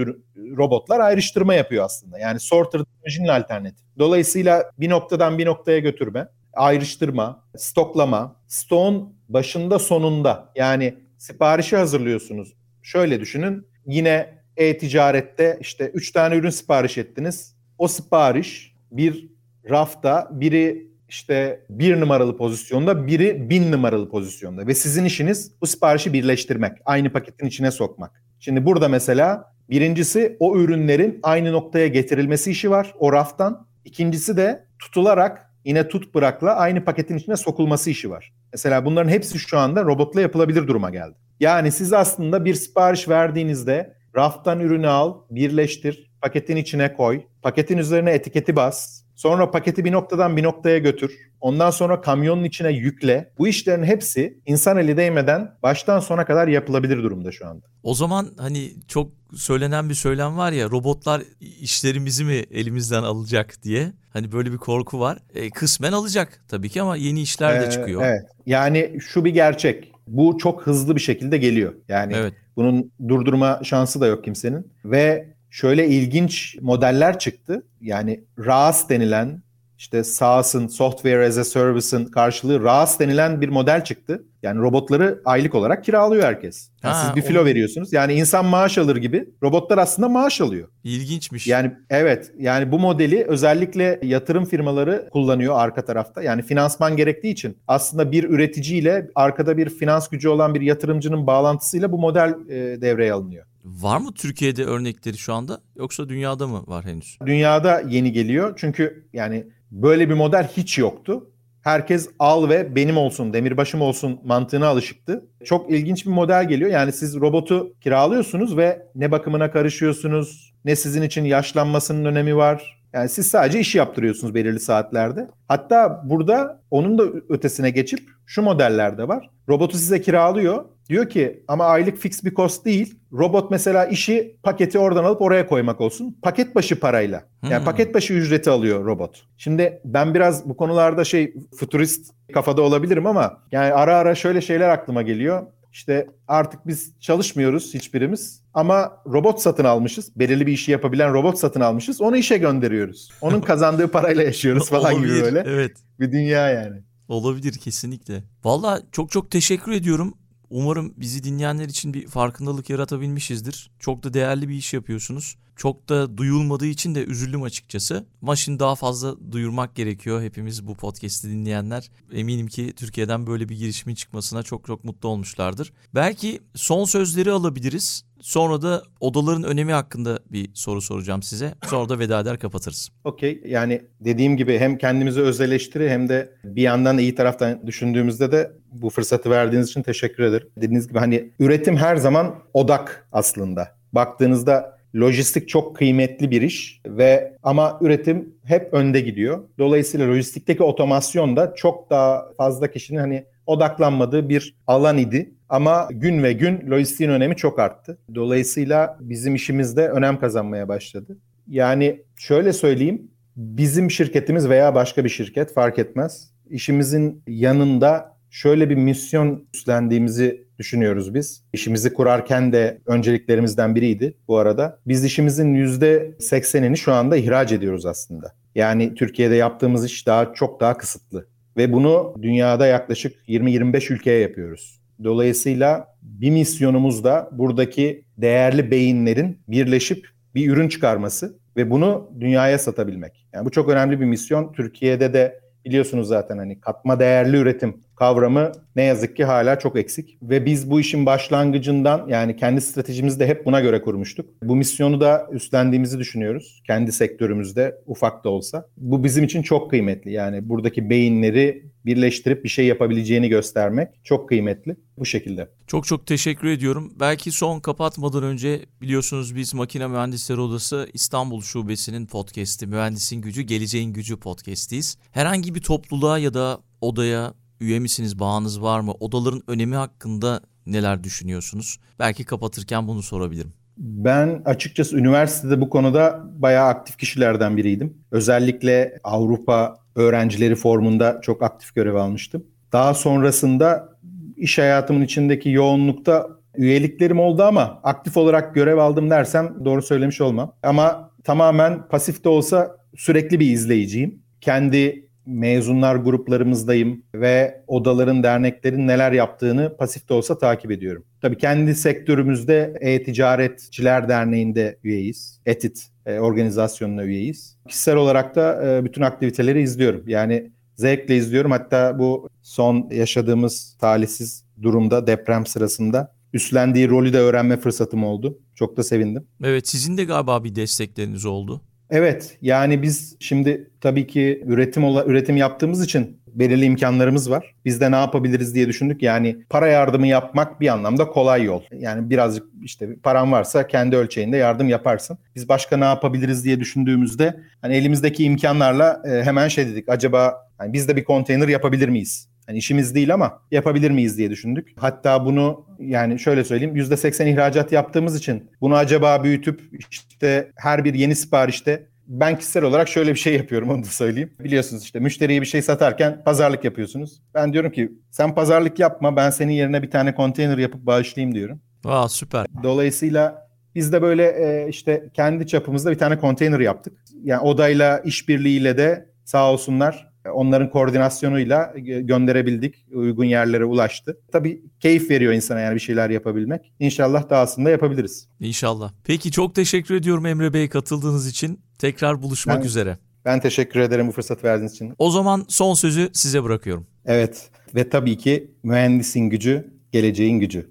robotlar 0.56 1.00
ayrıştırma 1.00 1.54
yapıyor 1.54 1.84
aslında. 1.84 2.18
Yani 2.18 2.40
sorter 2.40 2.78
teknolojinin 2.78 3.28
alternatif. 3.28 3.86
Dolayısıyla 3.98 4.70
bir 4.78 4.90
noktadan 4.90 5.38
bir 5.38 5.46
noktaya 5.46 5.78
götürme, 5.78 6.28
ayrıştırma, 6.52 7.44
stoklama, 7.56 8.36
stoğun 8.46 9.14
başında 9.28 9.78
sonunda 9.78 10.52
yani 10.56 10.94
siparişi 11.18 11.76
hazırlıyorsunuz. 11.76 12.56
Şöyle 12.82 13.20
düşünün 13.20 13.66
yine 13.86 14.38
e-ticarette 14.56 15.58
işte 15.60 15.90
3 15.94 16.12
tane 16.12 16.36
ürün 16.36 16.50
sipariş 16.50 16.98
ettiniz. 16.98 17.56
O 17.78 17.88
sipariş 17.88 18.76
bir 18.90 19.28
rafta 19.70 20.28
biri 20.32 20.89
işte 21.10 21.64
bir 21.70 22.00
numaralı 22.00 22.36
pozisyonda, 22.36 23.06
biri 23.06 23.50
bin 23.50 23.72
numaralı 23.72 24.10
pozisyonda 24.10 24.66
ve 24.66 24.74
sizin 24.74 25.04
işiniz 25.04 25.52
bu 25.60 25.66
siparişi 25.66 26.12
birleştirmek, 26.12 26.72
aynı 26.84 27.12
paketin 27.12 27.46
içine 27.46 27.70
sokmak. 27.70 28.22
Şimdi 28.40 28.66
burada 28.66 28.88
mesela 28.88 29.52
birincisi 29.70 30.36
o 30.40 30.58
ürünlerin 30.58 31.20
aynı 31.22 31.52
noktaya 31.52 31.86
getirilmesi 31.86 32.50
işi 32.50 32.70
var 32.70 32.94
o 32.98 33.12
raftan. 33.12 33.66
İkincisi 33.84 34.36
de 34.36 34.66
tutularak 34.78 35.50
yine 35.64 35.88
tut 35.88 36.14
bırakla 36.14 36.56
aynı 36.56 36.84
paketin 36.84 37.16
içine 37.16 37.36
sokulması 37.36 37.90
işi 37.90 38.10
var. 38.10 38.32
Mesela 38.52 38.84
bunların 38.84 39.10
hepsi 39.10 39.38
şu 39.38 39.58
anda 39.58 39.84
robotla 39.84 40.20
yapılabilir 40.20 40.66
duruma 40.66 40.90
geldi. 40.90 41.14
Yani 41.40 41.72
siz 41.72 41.92
aslında 41.92 42.44
bir 42.44 42.54
sipariş 42.54 43.08
verdiğinizde 43.08 43.94
raftan 44.16 44.60
ürünü 44.60 44.88
al, 44.88 45.14
birleştir, 45.30 46.10
paketin 46.22 46.56
içine 46.56 46.94
koy, 46.94 47.22
paketin 47.42 47.78
üzerine 47.78 48.10
etiketi 48.10 48.56
bas, 48.56 49.02
Sonra 49.20 49.50
paketi 49.50 49.84
bir 49.84 49.92
noktadan 49.92 50.36
bir 50.36 50.42
noktaya 50.42 50.78
götür. 50.78 51.12
Ondan 51.40 51.70
sonra 51.70 52.00
kamyonun 52.00 52.44
içine 52.44 52.72
yükle. 52.72 53.32
Bu 53.38 53.48
işlerin 53.48 53.84
hepsi 53.84 54.38
insan 54.46 54.76
eli 54.78 54.96
değmeden 54.96 55.50
baştan 55.62 56.00
sona 56.00 56.24
kadar 56.24 56.48
yapılabilir 56.48 56.96
durumda 56.96 57.32
şu 57.32 57.46
anda. 57.48 57.66
O 57.82 57.94
zaman 57.94 58.28
hani 58.38 58.70
çok 58.88 59.12
söylenen 59.34 59.88
bir 59.88 59.94
söylem 59.94 60.36
var 60.36 60.52
ya 60.52 60.70
robotlar 60.70 61.22
işlerimizi 61.40 62.24
mi 62.24 62.34
elimizden 62.50 63.02
alacak 63.02 63.62
diye. 63.62 63.92
Hani 64.12 64.32
böyle 64.32 64.52
bir 64.52 64.58
korku 64.58 65.00
var. 65.00 65.18
E, 65.34 65.50
kısmen 65.50 65.92
alacak 65.92 66.44
tabii 66.48 66.68
ki 66.68 66.82
ama 66.82 66.96
yeni 66.96 67.22
işler 67.22 67.60
de 67.62 67.66
Ee, 67.66 67.70
çıkıyor. 67.70 68.02
Evet. 68.04 68.22
Yani 68.46 68.96
şu 69.00 69.24
bir 69.24 69.30
gerçek. 69.30 69.92
Bu 70.06 70.38
çok 70.38 70.66
hızlı 70.66 70.96
bir 70.96 71.00
şekilde 71.00 71.38
geliyor. 71.38 71.74
Yani 71.88 72.12
Evet. 72.16 72.34
bunun 72.56 72.92
durdurma 73.08 73.60
şansı 73.64 74.00
da 74.00 74.06
yok 74.06 74.24
kimsenin. 74.24 74.72
Ve 74.84 75.34
şöyle 75.50 75.88
ilginç 75.88 76.56
modeller 76.60 77.18
çıktı. 77.18 77.62
Yani 77.80 78.24
RAS 78.38 78.88
denilen 78.88 79.42
işte 79.78 80.04
SaaS'ın, 80.04 80.66
Software 80.66 81.26
as 81.26 81.38
a 81.38 81.44
Service'ın 81.44 82.04
karşılığı 82.04 82.62
RAS 82.64 83.00
denilen 83.00 83.40
bir 83.40 83.48
model 83.48 83.84
çıktı. 83.84 84.22
Yani 84.42 84.60
robotları 84.60 85.20
aylık 85.24 85.54
olarak 85.54 85.84
kiralıyor 85.84 86.24
herkes. 86.24 86.70
Yani 86.82 86.94
Ha, 86.94 87.04
siz 87.06 87.16
bir 87.16 87.22
filo 87.28 87.38
onu- 87.40 87.46
veriyorsunuz. 87.46 87.92
Yani 87.92 88.12
insan 88.12 88.44
maaş 88.44 88.78
alır 88.78 88.96
gibi 88.96 89.28
robotlar 89.42 89.78
aslında 89.78 90.08
maaş 90.08 90.40
alıyor. 90.40 90.68
İlginçmiş. 90.84 91.46
Yani 91.46 91.72
evet 91.90 92.32
yani 92.38 92.72
bu 92.72 92.78
modeli 92.78 93.24
özellikle 93.24 94.00
yatırım 94.02 94.44
firmaları 94.44 95.08
kullanıyor 95.12 95.54
arka 95.58 95.84
tarafta. 95.84 96.22
Yani 96.22 96.42
finansman 96.42 96.96
gerektiği 96.96 97.30
için 97.30 97.58
aslında 97.68 98.12
bir 98.12 98.24
üreticiyle 98.24 99.06
arkada 99.14 99.56
bir 99.56 99.70
finans 99.70 100.08
gücü 100.08 100.28
olan 100.28 100.54
bir 100.54 100.60
yatırımcının 100.60 101.26
bağlantısıyla 101.26 101.92
bu 101.92 101.98
model 101.98 102.34
e, 102.48 102.80
devreye 102.80 103.12
alınıyor. 103.12 103.46
Var 103.64 103.98
mı 103.98 104.14
Türkiye'de 104.14 104.64
örnekleri 104.64 105.18
şu 105.18 105.34
anda 105.34 105.60
yoksa 105.76 106.08
dünyada 106.08 106.46
mı 106.46 106.64
var 106.66 106.84
henüz? 106.84 107.18
Dünyada 107.26 107.80
yeni 107.80 108.12
geliyor 108.12 108.54
çünkü 108.56 109.08
yani 109.12 109.46
böyle 109.70 110.08
bir 110.08 110.14
model 110.14 110.48
hiç 110.56 110.78
yoktu. 110.78 111.30
Herkes 111.62 112.08
al 112.18 112.48
ve 112.48 112.76
benim 112.76 112.96
olsun, 112.96 113.32
demirbaşım 113.32 113.80
olsun 113.82 114.20
mantığına 114.24 114.66
alışıktı. 114.66 115.24
Çok 115.44 115.70
ilginç 115.70 116.06
bir 116.06 116.10
model 116.10 116.48
geliyor. 116.48 116.70
Yani 116.70 116.92
siz 116.92 117.16
robotu 117.16 117.74
kiralıyorsunuz 117.80 118.56
ve 118.56 118.86
ne 118.94 119.10
bakımına 119.10 119.50
karışıyorsunuz, 119.50 120.54
ne 120.64 120.76
sizin 120.76 121.02
için 121.02 121.24
yaşlanmasının 121.24 122.04
önemi 122.04 122.36
var. 122.36 122.80
Yani 122.92 123.08
siz 123.08 123.28
sadece 123.28 123.60
iş 123.60 123.74
yaptırıyorsunuz 123.74 124.34
belirli 124.34 124.60
saatlerde. 124.60 125.28
Hatta 125.48 126.02
burada 126.04 126.62
onun 126.70 126.98
da 126.98 127.02
ötesine 127.28 127.70
geçip 127.70 128.00
şu 128.26 128.42
modeller 128.42 128.98
de 128.98 129.08
var. 129.08 129.30
Robotu 129.48 129.78
size 129.78 130.00
kiralıyor. 130.00 130.64
Diyor 130.90 131.08
ki 131.08 131.42
ama 131.48 131.64
aylık 131.64 131.98
fix 131.98 132.24
bir 132.24 132.34
cost 132.34 132.64
değil. 132.64 132.94
Robot 133.12 133.50
mesela 133.50 133.84
işi 133.86 134.36
paketi 134.42 134.78
oradan 134.78 135.04
alıp 135.04 135.22
oraya 135.22 135.46
koymak 135.46 135.80
olsun. 135.80 136.18
Paket 136.22 136.54
başı 136.54 136.80
parayla. 136.80 137.24
Yani 137.42 137.58
Hmm. 137.58 137.64
paket 137.64 137.94
başı 137.94 138.14
ücreti 138.14 138.50
alıyor 138.50 138.84
robot. 138.84 139.22
Şimdi 139.36 139.80
ben 139.84 140.14
biraz 140.14 140.48
bu 140.48 140.56
konularda 140.56 141.04
şey 141.04 141.34
futurist 141.56 142.12
kafada 142.34 142.62
olabilirim 142.62 143.06
ama 143.06 143.42
yani 143.52 143.72
ara 143.72 143.96
ara 143.96 144.14
şöyle 144.14 144.40
şeyler 144.40 144.68
aklıma 144.68 145.02
geliyor. 145.02 145.46
İşte 145.72 146.06
artık 146.28 146.66
biz 146.66 147.00
çalışmıyoruz 147.00 147.74
hiçbirimiz 147.74 148.42
ama 148.54 149.02
robot 149.06 149.40
satın 149.40 149.64
almışız. 149.64 150.12
Belirli 150.16 150.46
bir 150.46 150.52
işi 150.52 150.72
yapabilen 150.72 151.14
robot 151.14 151.38
satın 151.38 151.60
almışız. 151.60 152.00
Onu 152.00 152.16
işe 152.16 152.38
gönderiyoruz. 152.38 153.10
Onun 153.20 153.40
kazandığı 153.40 153.88
parayla 153.92 154.22
yaşıyoruz 154.22 154.68
falan 154.70 154.94
gibi 154.94 155.06
Olabilir, 155.06 155.22
böyle. 155.22 155.42
Evet. 155.46 155.72
Bir 156.00 156.12
dünya 156.12 156.48
yani. 156.48 156.82
Olabilir 157.08 157.52
kesinlikle. 157.52 158.22
Valla 158.44 158.80
çok 158.92 159.10
çok 159.10 159.30
teşekkür 159.30 159.72
ediyorum. 159.72 160.14
Umarım 160.50 160.94
bizi 160.96 161.24
dinleyenler 161.24 161.68
için 161.68 161.94
bir 161.94 162.06
farkındalık 162.06 162.70
yaratabilmişizdir. 162.70 163.70
Çok 163.78 164.02
da 164.02 164.14
değerli 164.14 164.48
bir 164.48 164.54
iş 164.54 164.74
yapıyorsunuz. 164.74 165.36
Çok 165.60 165.88
da 165.88 166.16
duyulmadığı 166.16 166.66
için 166.66 166.94
de 166.94 167.04
üzüldüm 167.04 167.42
açıkçası. 167.42 168.04
Ama 168.22 168.34
daha 168.36 168.74
fazla 168.74 169.32
duyurmak 169.32 169.74
gerekiyor. 169.74 170.22
Hepimiz 170.22 170.66
bu 170.66 170.74
podcast'i 170.74 171.30
dinleyenler 171.30 171.90
eminim 172.12 172.46
ki 172.46 172.72
Türkiye'den 172.76 173.26
böyle 173.26 173.48
bir 173.48 173.58
girişimin 173.58 173.94
çıkmasına 173.94 174.42
çok 174.42 174.66
çok 174.66 174.84
mutlu 174.84 175.08
olmuşlardır. 175.08 175.72
Belki 175.94 176.40
son 176.54 176.84
sözleri 176.84 177.30
alabiliriz. 177.30 178.04
Sonra 178.20 178.62
da 178.62 178.82
odaların 179.00 179.42
önemi 179.42 179.72
hakkında 179.72 180.18
bir 180.32 180.50
soru 180.54 180.80
soracağım 180.80 181.22
size. 181.22 181.54
Sonra 181.66 181.88
da 181.88 181.98
veda 181.98 182.20
eder 182.20 182.38
kapatırız. 182.38 182.90
Okey. 183.04 183.42
Yani 183.46 183.82
dediğim 184.00 184.36
gibi 184.36 184.58
hem 184.58 184.78
kendimizi 184.78 185.20
öz 185.20 185.40
eleştiri 185.40 185.90
hem 185.90 186.08
de 186.08 186.34
bir 186.44 186.62
yandan 186.62 186.98
iyi 186.98 187.14
taraftan 187.14 187.66
düşündüğümüzde 187.66 188.32
de 188.32 188.52
bu 188.72 188.90
fırsatı 188.90 189.30
verdiğiniz 189.30 189.68
için 189.68 189.82
teşekkür 189.82 190.22
ederim. 190.22 190.48
Dediğiniz 190.56 190.88
gibi 190.88 190.98
hani 190.98 191.32
üretim 191.38 191.76
her 191.76 191.96
zaman 191.96 192.34
odak 192.54 193.08
aslında. 193.12 193.80
Baktığınızda 193.92 194.79
lojistik 194.96 195.48
çok 195.48 195.76
kıymetli 195.76 196.30
bir 196.30 196.42
iş 196.42 196.80
ve 196.86 197.36
ama 197.42 197.78
üretim 197.80 198.34
hep 198.44 198.74
önde 198.74 199.00
gidiyor. 199.00 199.44
Dolayısıyla 199.58 200.08
lojistikteki 200.08 200.62
otomasyon 200.62 201.36
da 201.36 201.54
çok 201.54 201.90
daha 201.90 202.32
fazla 202.36 202.70
kişinin 202.70 202.98
hani 202.98 203.24
odaklanmadığı 203.46 204.28
bir 204.28 204.56
alan 204.66 204.98
idi. 204.98 205.34
Ama 205.48 205.88
gün 205.90 206.22
ve 206.22 206.32
gün 206.32 206.70
lojistiğin 206.70 207.10
önemi 207.10 207.36
çok 207.36 207.58
arttı. 207.58 207.98
Dolayısıyla 208.14 208.96
bizim 209.00 209.34
işimizde 209.34 209.88
önem 209.88 210.20
kazanmaya 210.20 210.68
başladı. 210.68 211.18
Yani 211.48 212.02
şöyle 212.16 212.52
söyleyeyim, 212.52 213.10
bizim 213.36 213.90
şirketimiz 213.90 214.48
veya 214.48 214.74
başka 214.74 215.04
bir 215.04 215.08
şirket 215.08 215.54
fark 215.54 215.78
etmez. 215.78 216.30
İşimizin 216.50 217.22
yanında 217.26 218.16
şöyle 218.30 218.70
bir 218.70 218.74
misyon 218.74 219.44
üstlendiğimizi 219.54 220.46
düşünüyoruz 220.58 221.14
biz. 221.14 221.44
İşimizi 221.52 221.92
kurarken 221.92 222.52
de 222.52 222.80
önceliklerimizden 222.86 223.74
biriydi 223.74 224.16
bu 224.28 224.38
arada. 224.38 224.78
Biz 224.86 225.04
işimizin 225.04 225.54
%80'ini 225.54 226.76
şu 226.76 226.92
anda 226.92 227.16
ihraç 227.16 227.52
ediyoruz 227.52 227.86
aslında. 227.86 228.32
Yani 228.54 228.94
Türkiye'de 228.94 229.34
yaptığımız 229.34 229.84
iş 229.84 230.06
daha 230.06 230.32
çok 230.34 230.60
daha 230.60 230.76
kısıtlı. 230.76 231.26
Ve 231.56 231.72
bunu 231.72 232.14
dünyada 232.22 232.66
yaklaşık 232.66 233.28
20-25 233.28 233.92
ülkeye 233.92 234.20
yapıyoruz. 234.20 234.80
Dolayısıyla 235.04 235.96
bir 236.02 236.30
misyonumuz 236.30 237.04
da 237.04 237.28
buradaki 237.32 238.04
değerli 238.18 238.70
beyinlerin 238.70 239.38
birleşip 239.48 240.06
bir 240.34 240.50
ürün 240.50 240.68
çıkarması 240.68 241.38
ve 241.56 241.70
bunu 241.70 242.10
dünyaya 242.20 242.58
satabilmek. 242.58 243.26
Yani 243.32 243.46
bu 243.46 243.50
çok 243.50 243.68
önemli 243.68 244.00
bir 244.00 244.04
misyon. 244.04 244.52
Türkiye'de 244.52 245.12
de 245.12 245.40
biliyorsunuz 245.64 246.08
zaten 246.08 246.38
hani 246.38 246.60
katma 246.60 247.00
değerli 247.00 247.36
üretim 247.36 247.80
kavramı 248.00 248.52
ne 248.76 248.82
yazık 248.82 249.16
ki 249.16 249.24
hala 249.24 249.58
çok 249.58 249.76
eksik. 249.76 250.18
Ve 250.22 250.46
biz 250.46 250.70
bu 250.70 250.80
işin 250.80 251.06
başlangıcından 251.06 252.08
yani 252.08 252.36
kendi 252.36 252.60
stratejimizi 252.60 253.20
de 253.20 253.26
hep 253.26 253.46
buna 253.46 253.60
göre 253.60 253.82
kurmuştuk. 253.82 254.30
Bu 254.42 254.56
misyonu 254.56 255.00
da 255.00 255.28
üstlendiğimizi 255.32 255.98
düşünüyoruz. 255.98 256.62
Kendi 256.66 256.92
sektörümüzde 256.92 257.76
ufak 257.86 258.24
da 258.24 258.28
olsa. 258.28 258.66
Bu 258.76 259.04
bizim 259.04 259.24
için 259.24 259.42
çok 259.42 259.70
kıymetli. 259.70 260.12
Yani 260.12 260.48
buradaki 260.48 260.90
beyinleri 260.90 261.70
birleştirip 261.86 262.44
bir 262.44 262.48
şey 262.48 262.66
yapabileceğini 262.66 263.28
göstermek 263.28 263.88
çok 264.04 264.28
kıymetli 264.28 264.76
bu 264.98 265.06
şekilde. 265.06 265.48
Çok 265.66 265.86
çok 265.86 266.06
teşekkür 266.06 266.48
ediyorum. 266.48 266.92
Belki 267.00 267.32
son 267.32 267.60
kapatmadan 267.60 268.22
önce 268.22 268.60
biliyorsunuz 268.80 269.36
biz 269.36 269.54
Makine 269.54 269.86
Mühendisleri 269.86 270.40
Odası 270.40 270.88
İstanbul 270.92 271.40
Şubesi'nin 271.40 272.06
podcast'i 272.06 272.66
Mühendisin 272.66 273.20
Gücü 273.22 273.42
Geleceğin 273.42 273.92
Gücü 273.92 274.16
podcast'iyiz. 274.16 274.96
Herhangi 275.12 275.54
bir 275.54 275.60
topluluğa 275.60 276.18
ya 276.18 276.34
da 276.34 276.58
odaya 276.80 277.34
üye 277.60 277.78
misiniz, 277.78 278.18
bağınız 278.18 278.62
var 278.62 278.80
mı? 278.80 278.92
Odaların 279.00 279.42
önemi 279.46 279.76
hakkında 279.76 280.40
neler 280.66 281.04
düşünüyorsunuz? 281.04 281.78
Belki 281.98 282.24
kapatırken 282.24 282.88
bunu 282.88 283.02
sorabilirim. 283.02 283.52
Ben 283.78 284.42
açıkçası 284.44 284.96
üniversitede 284.98 285.60
bu 285.60 285.70
konuda 285.70 286.24
bayağı 286.34 286.68
aktif 286.68 286.98
kişilerden 286.98 287.56
biriydim. 287.56 287.98
Özellikle 288.10 288.98
Avrupa 289.04 289.76
öğrencileri 289.96 290.54
formunda 290.54 291.20
çok 291.22 291.42
aktif 291.42 291.74
görev 291.74 291.94
almıştım. 291.94 292.46
Daha 292.72 292.94
sonrasında 292.94 293.88
iş 294.36 294.58
hayatımın 294.58 295.02
içindeki 295.02 295.50
yoğunlukta 295.50 296.28
üyeliklerim 296.56 297.20
oldu 297.20 297.42
ama 297.42 297.80
aktif 297.82 298.16
olarak 298.16 298.54
görev 298.54 298.78
aldım 298.78 299.10
dersem 299.10 299.64
doğru 299.64 299.82
söylemiş 299.82 300.20
olmam. 300.20 300.54
Ama 300.62 301.10
tamamen 301.24 301.88
pasif 301.88 302.24
de 302.24 302.28
olsa 302.28 302.76
sürekli 302.96 303.40
bir 303.40 303.50
izleyiciyim. 303.50 304.22
Kendi 304.40 305.09
mezunlar 305.26 305.96
gruplarımızdayım 305.96 307.02
ve 307.14 307.64
odaların, 307.66 308.22
derneklerin 308.22 308.86
neler 308.88 309.12
yaptığını 309.12 309.76
pasif 309.76 310.08
de 310.08 310.14
olsa 310.14 310.38
takip 310.38 310.70
ediyorum. 310.70 311.04
Tabii 311.22 311.38
kendi 311.38 311.74
sektörümüzde 311.74 312.74
E-Ticaretçiler 312.80 314.08
Derneği'nde 314.08 314.78
üyeyiz. 314.84 315.40
ETIT 315.46 315.86
e, 316.06 316.18
organizasyonuna 316.18 317.04
üyeyiz. 317.04 317.56
Kişisel 317.68 317.96
olarak 317.96 318.36
da 318.36 318.66
e, 318.66 318.84
bütün 318.84 319.02
aktiviteleri 319.02 319.62
izliyorum. 319.62 320.08
Yani 320.08 320.50
zevkle 320.76 321.16
izliyorum. 321.16 321.50
Hatta 321.50 321.98
bu 321.98 322.28
son 322.42 322.88
yaşadığımız 322.90 323.76
talihsiz 323.80 324.44
durumda 324.62 325.06
deprem 325.06 325.46
sırasında 325.46 326.14
üstlendiği 326.32 326.88
rolü 326.88 327.12
de 327.12 327.18
öğrenme 327.18 327.56
fırsatım 327.56 328.04
oldu. 328.04 328.38
Çok 328.54 328.76
da 328.76 328.82
sevindim. 328.82 329.26
Evet 329.44 329.68
sizin 329.68 329.96
de 329.96 330.04
galiba 330.04 330.44
bir 330.44 330.54
destekleriniz 330.54 331.26
oldu. 331.26 331.62
Evet 331.90 332.38
yani 332.42 332.82
biz 332.82 333.16
şimdi 333.20 333.70
tabii 333.80 334.06
ki 334.06 334.42
üretim 334.46 334.82
üretim 334.84 335.36
yaptığımız 335.36 335.84
için 335.84 336.20
belirli 336.26 336.64
imkanlarımız 336.64 337.30
var. 337.30 337.54
Biz 337.64 337.80
de 337.80 337.90
ne 337.90 337.96
yapabiliriz 337.96 338.54
diye 338.54 338.68
düşündük. 338.68 339.02
Yani 339.02 339.36
para 339.50 339.68
yardımı 339.68 340.06
yapmak 340.06 340.60
bir 340.60 340.68
anlamda 340.68 341.06
kolay 341.06 341.44
yol. 341.44 341.62
Yani 341.72 342.10
birazcık 342.10 342.46
işte 342.62 342.96
paran 343.02 343.32
varsa 343.32 343.66
kendi 343.66 343.96
ölçeğinde 343.96 344.36
yardım 344.36 344.68
yaparsın. 344.68 345.18
Biz 345.36 345.48
başka 345.48 345.76
ne 345.76 345.84
yapabiliriz 345.84 346.44
diye 346.44 346.60
düşündüğümüzde 346.60 347.40
hani 347.62 347.74
elimizdeki 347.74 348.24
imkanlarla 348.24 349.02
e, 349.04 349.24
hemen 349.24 349.48
şey 349.48 349.66
dedik. 349.66 349.88
Acaba 349.88 350.48
hani 350.58 350.72
biz 350.72 350.88
de 350.88 350.96
bir 350.96 351.04
konteyner 351.04 351.48
yapabilir 351.48 351.88
miyiz? 351.88 352.28
Yani 352.50 352.58
işimiz 352.58 352.94
değil 352.94 353.14
ama 353.14 353.42
yapabilir 353.50 353.90
miyiz 353.90 354.18
diye 354.18 354.30
düşündük. 354.30 354.68
Hatta 354.76 355.24
bunu 355.24 355.66
yani 355.78 356.18
şöyle 356.18 356.44
söyleyeyim 356.44 356.76
%80 356.76 357.32
ihracat 357.32 357.72
yaptığımız 357.72 358.16
için 358.16 358.50
bunu 358.60 358.76
acaba 358.76 359.24
büyütüp 359.24 359.60
işte 359.90 360.50
her 360.56 360.84
bir 360.84 360.94
yeni 360.94 361.16
siparişte 361.16 361.86
ben 362.06 362.38
kişisel 362.38 362.64
olarak 362.64 362.88
şöyle 362.88 363.10
bir 363.14 363.18
şey 363.18 363.36
yapıyorum 363.36 363.70
onu 363.70 363.82
da 363.82 363.86
söyleyeyim. 363.86 364.32
Biliyorsunuz 364.40 364.82
işte 364.82 365.00
müşteriye 365.00 365.40
bir 365.40 365.46
şey 365.46 365.62
satarken 365.62 366.22
pazarlık 366.24 366.64
yapıyorsunuz. 366.64 367.22
Ben 367.34 367.52
diyorum 367.52 367.70
ki 367.70 367.92
sen 368.10 368.34
pazarlık 368.34 368.78
yapma 368.78 369.16
ben 369.16 369.30
senin 369.30 369.52
yerine 369.52 369.82
bir 369.82 369.90
tane 369.90 370.14
konteyner 370.14 370.58
yapıp 370.58 370.86
bağışlayayım 370.86 371.34
diyorum. 371.34 371.60
Aa 371.84 372.08
süper. 372.08 372.46
Dolayısıyla 372.62 373.48
biz 373.74 373.92
de 373.92 374.02
böyle 374.02 374.24
e, 374.24 374.68
işte 374.68 375.08
kendi 375.14 375.46
çapımızda 375.46 375.90
bir 375.90 375.98
tane 375.98 376.18
konteyner 376.18 376.60
yaptık. 376.60 376.98
Yani 377.24 377.40
odayla 377.40 377.98
işbirliğiyle 377.98 378.78
de 378.78 379.06
sağ 379.24 379.52
olsunlar 379.52 380.09
onların 380.34 380.70
koordinasyonuyla 380.70 381.74
gönderebildik. 381.78 382.86
Uygun 382.92 383.24
yerlere 383.24 383.64
ulaştı. 383.64 384.18
Tabii 384.32 384.62
keyif 384.80 385.10
veriyor 385.10 385.32
insana 385.32 385.60
yani 385.60 385.74
bir 385.74 385.80
şeyler 385.80 386.10
yapabilmek. 386.10 386.72
İnşallah 386.78 387.30
dahasında 387.30 387.70
yapabiliriz. 387.70 388.28
İnşallah. 388.40 388.92
Peki 389.04 389.30
çok 389.30 389.54
teşekkür 389.54 389.94
ediyorum 389.94 390.26
Emre 390.26 390.52
Bey 390.52 390.68
katıldığınız 390.68 391.28
için. 391.28 391.60
Tekrar 391.78 392.22
buluşmak 392.22 392.60
ben, 392.60 392.66
üzere. 392.66 392.98
Ben 393.24 393.40
teşekkür 393.40 393.80
ederim 393.80 394.08
bu 394.08 394.12
fırsat 394.12 394.44
verdiğiniz 394.44 394.72
için. 394.72 394.94
O 394.98 395.10
zaman 395.10 395.44
son 395.48 395.74
sözü 395.74 396.10
size 396.12 396.44
bırakıyorum. 396.44 396.86
Evet 397.06 397.50
ve 397.74 397.88
tabii 397.88 398.18
ki 398.18 398.50
mühendisin 398.62 399.20
gücü, 399.20 399.70
geleceğin 399.92 400.40
gücü. 400.40 400.70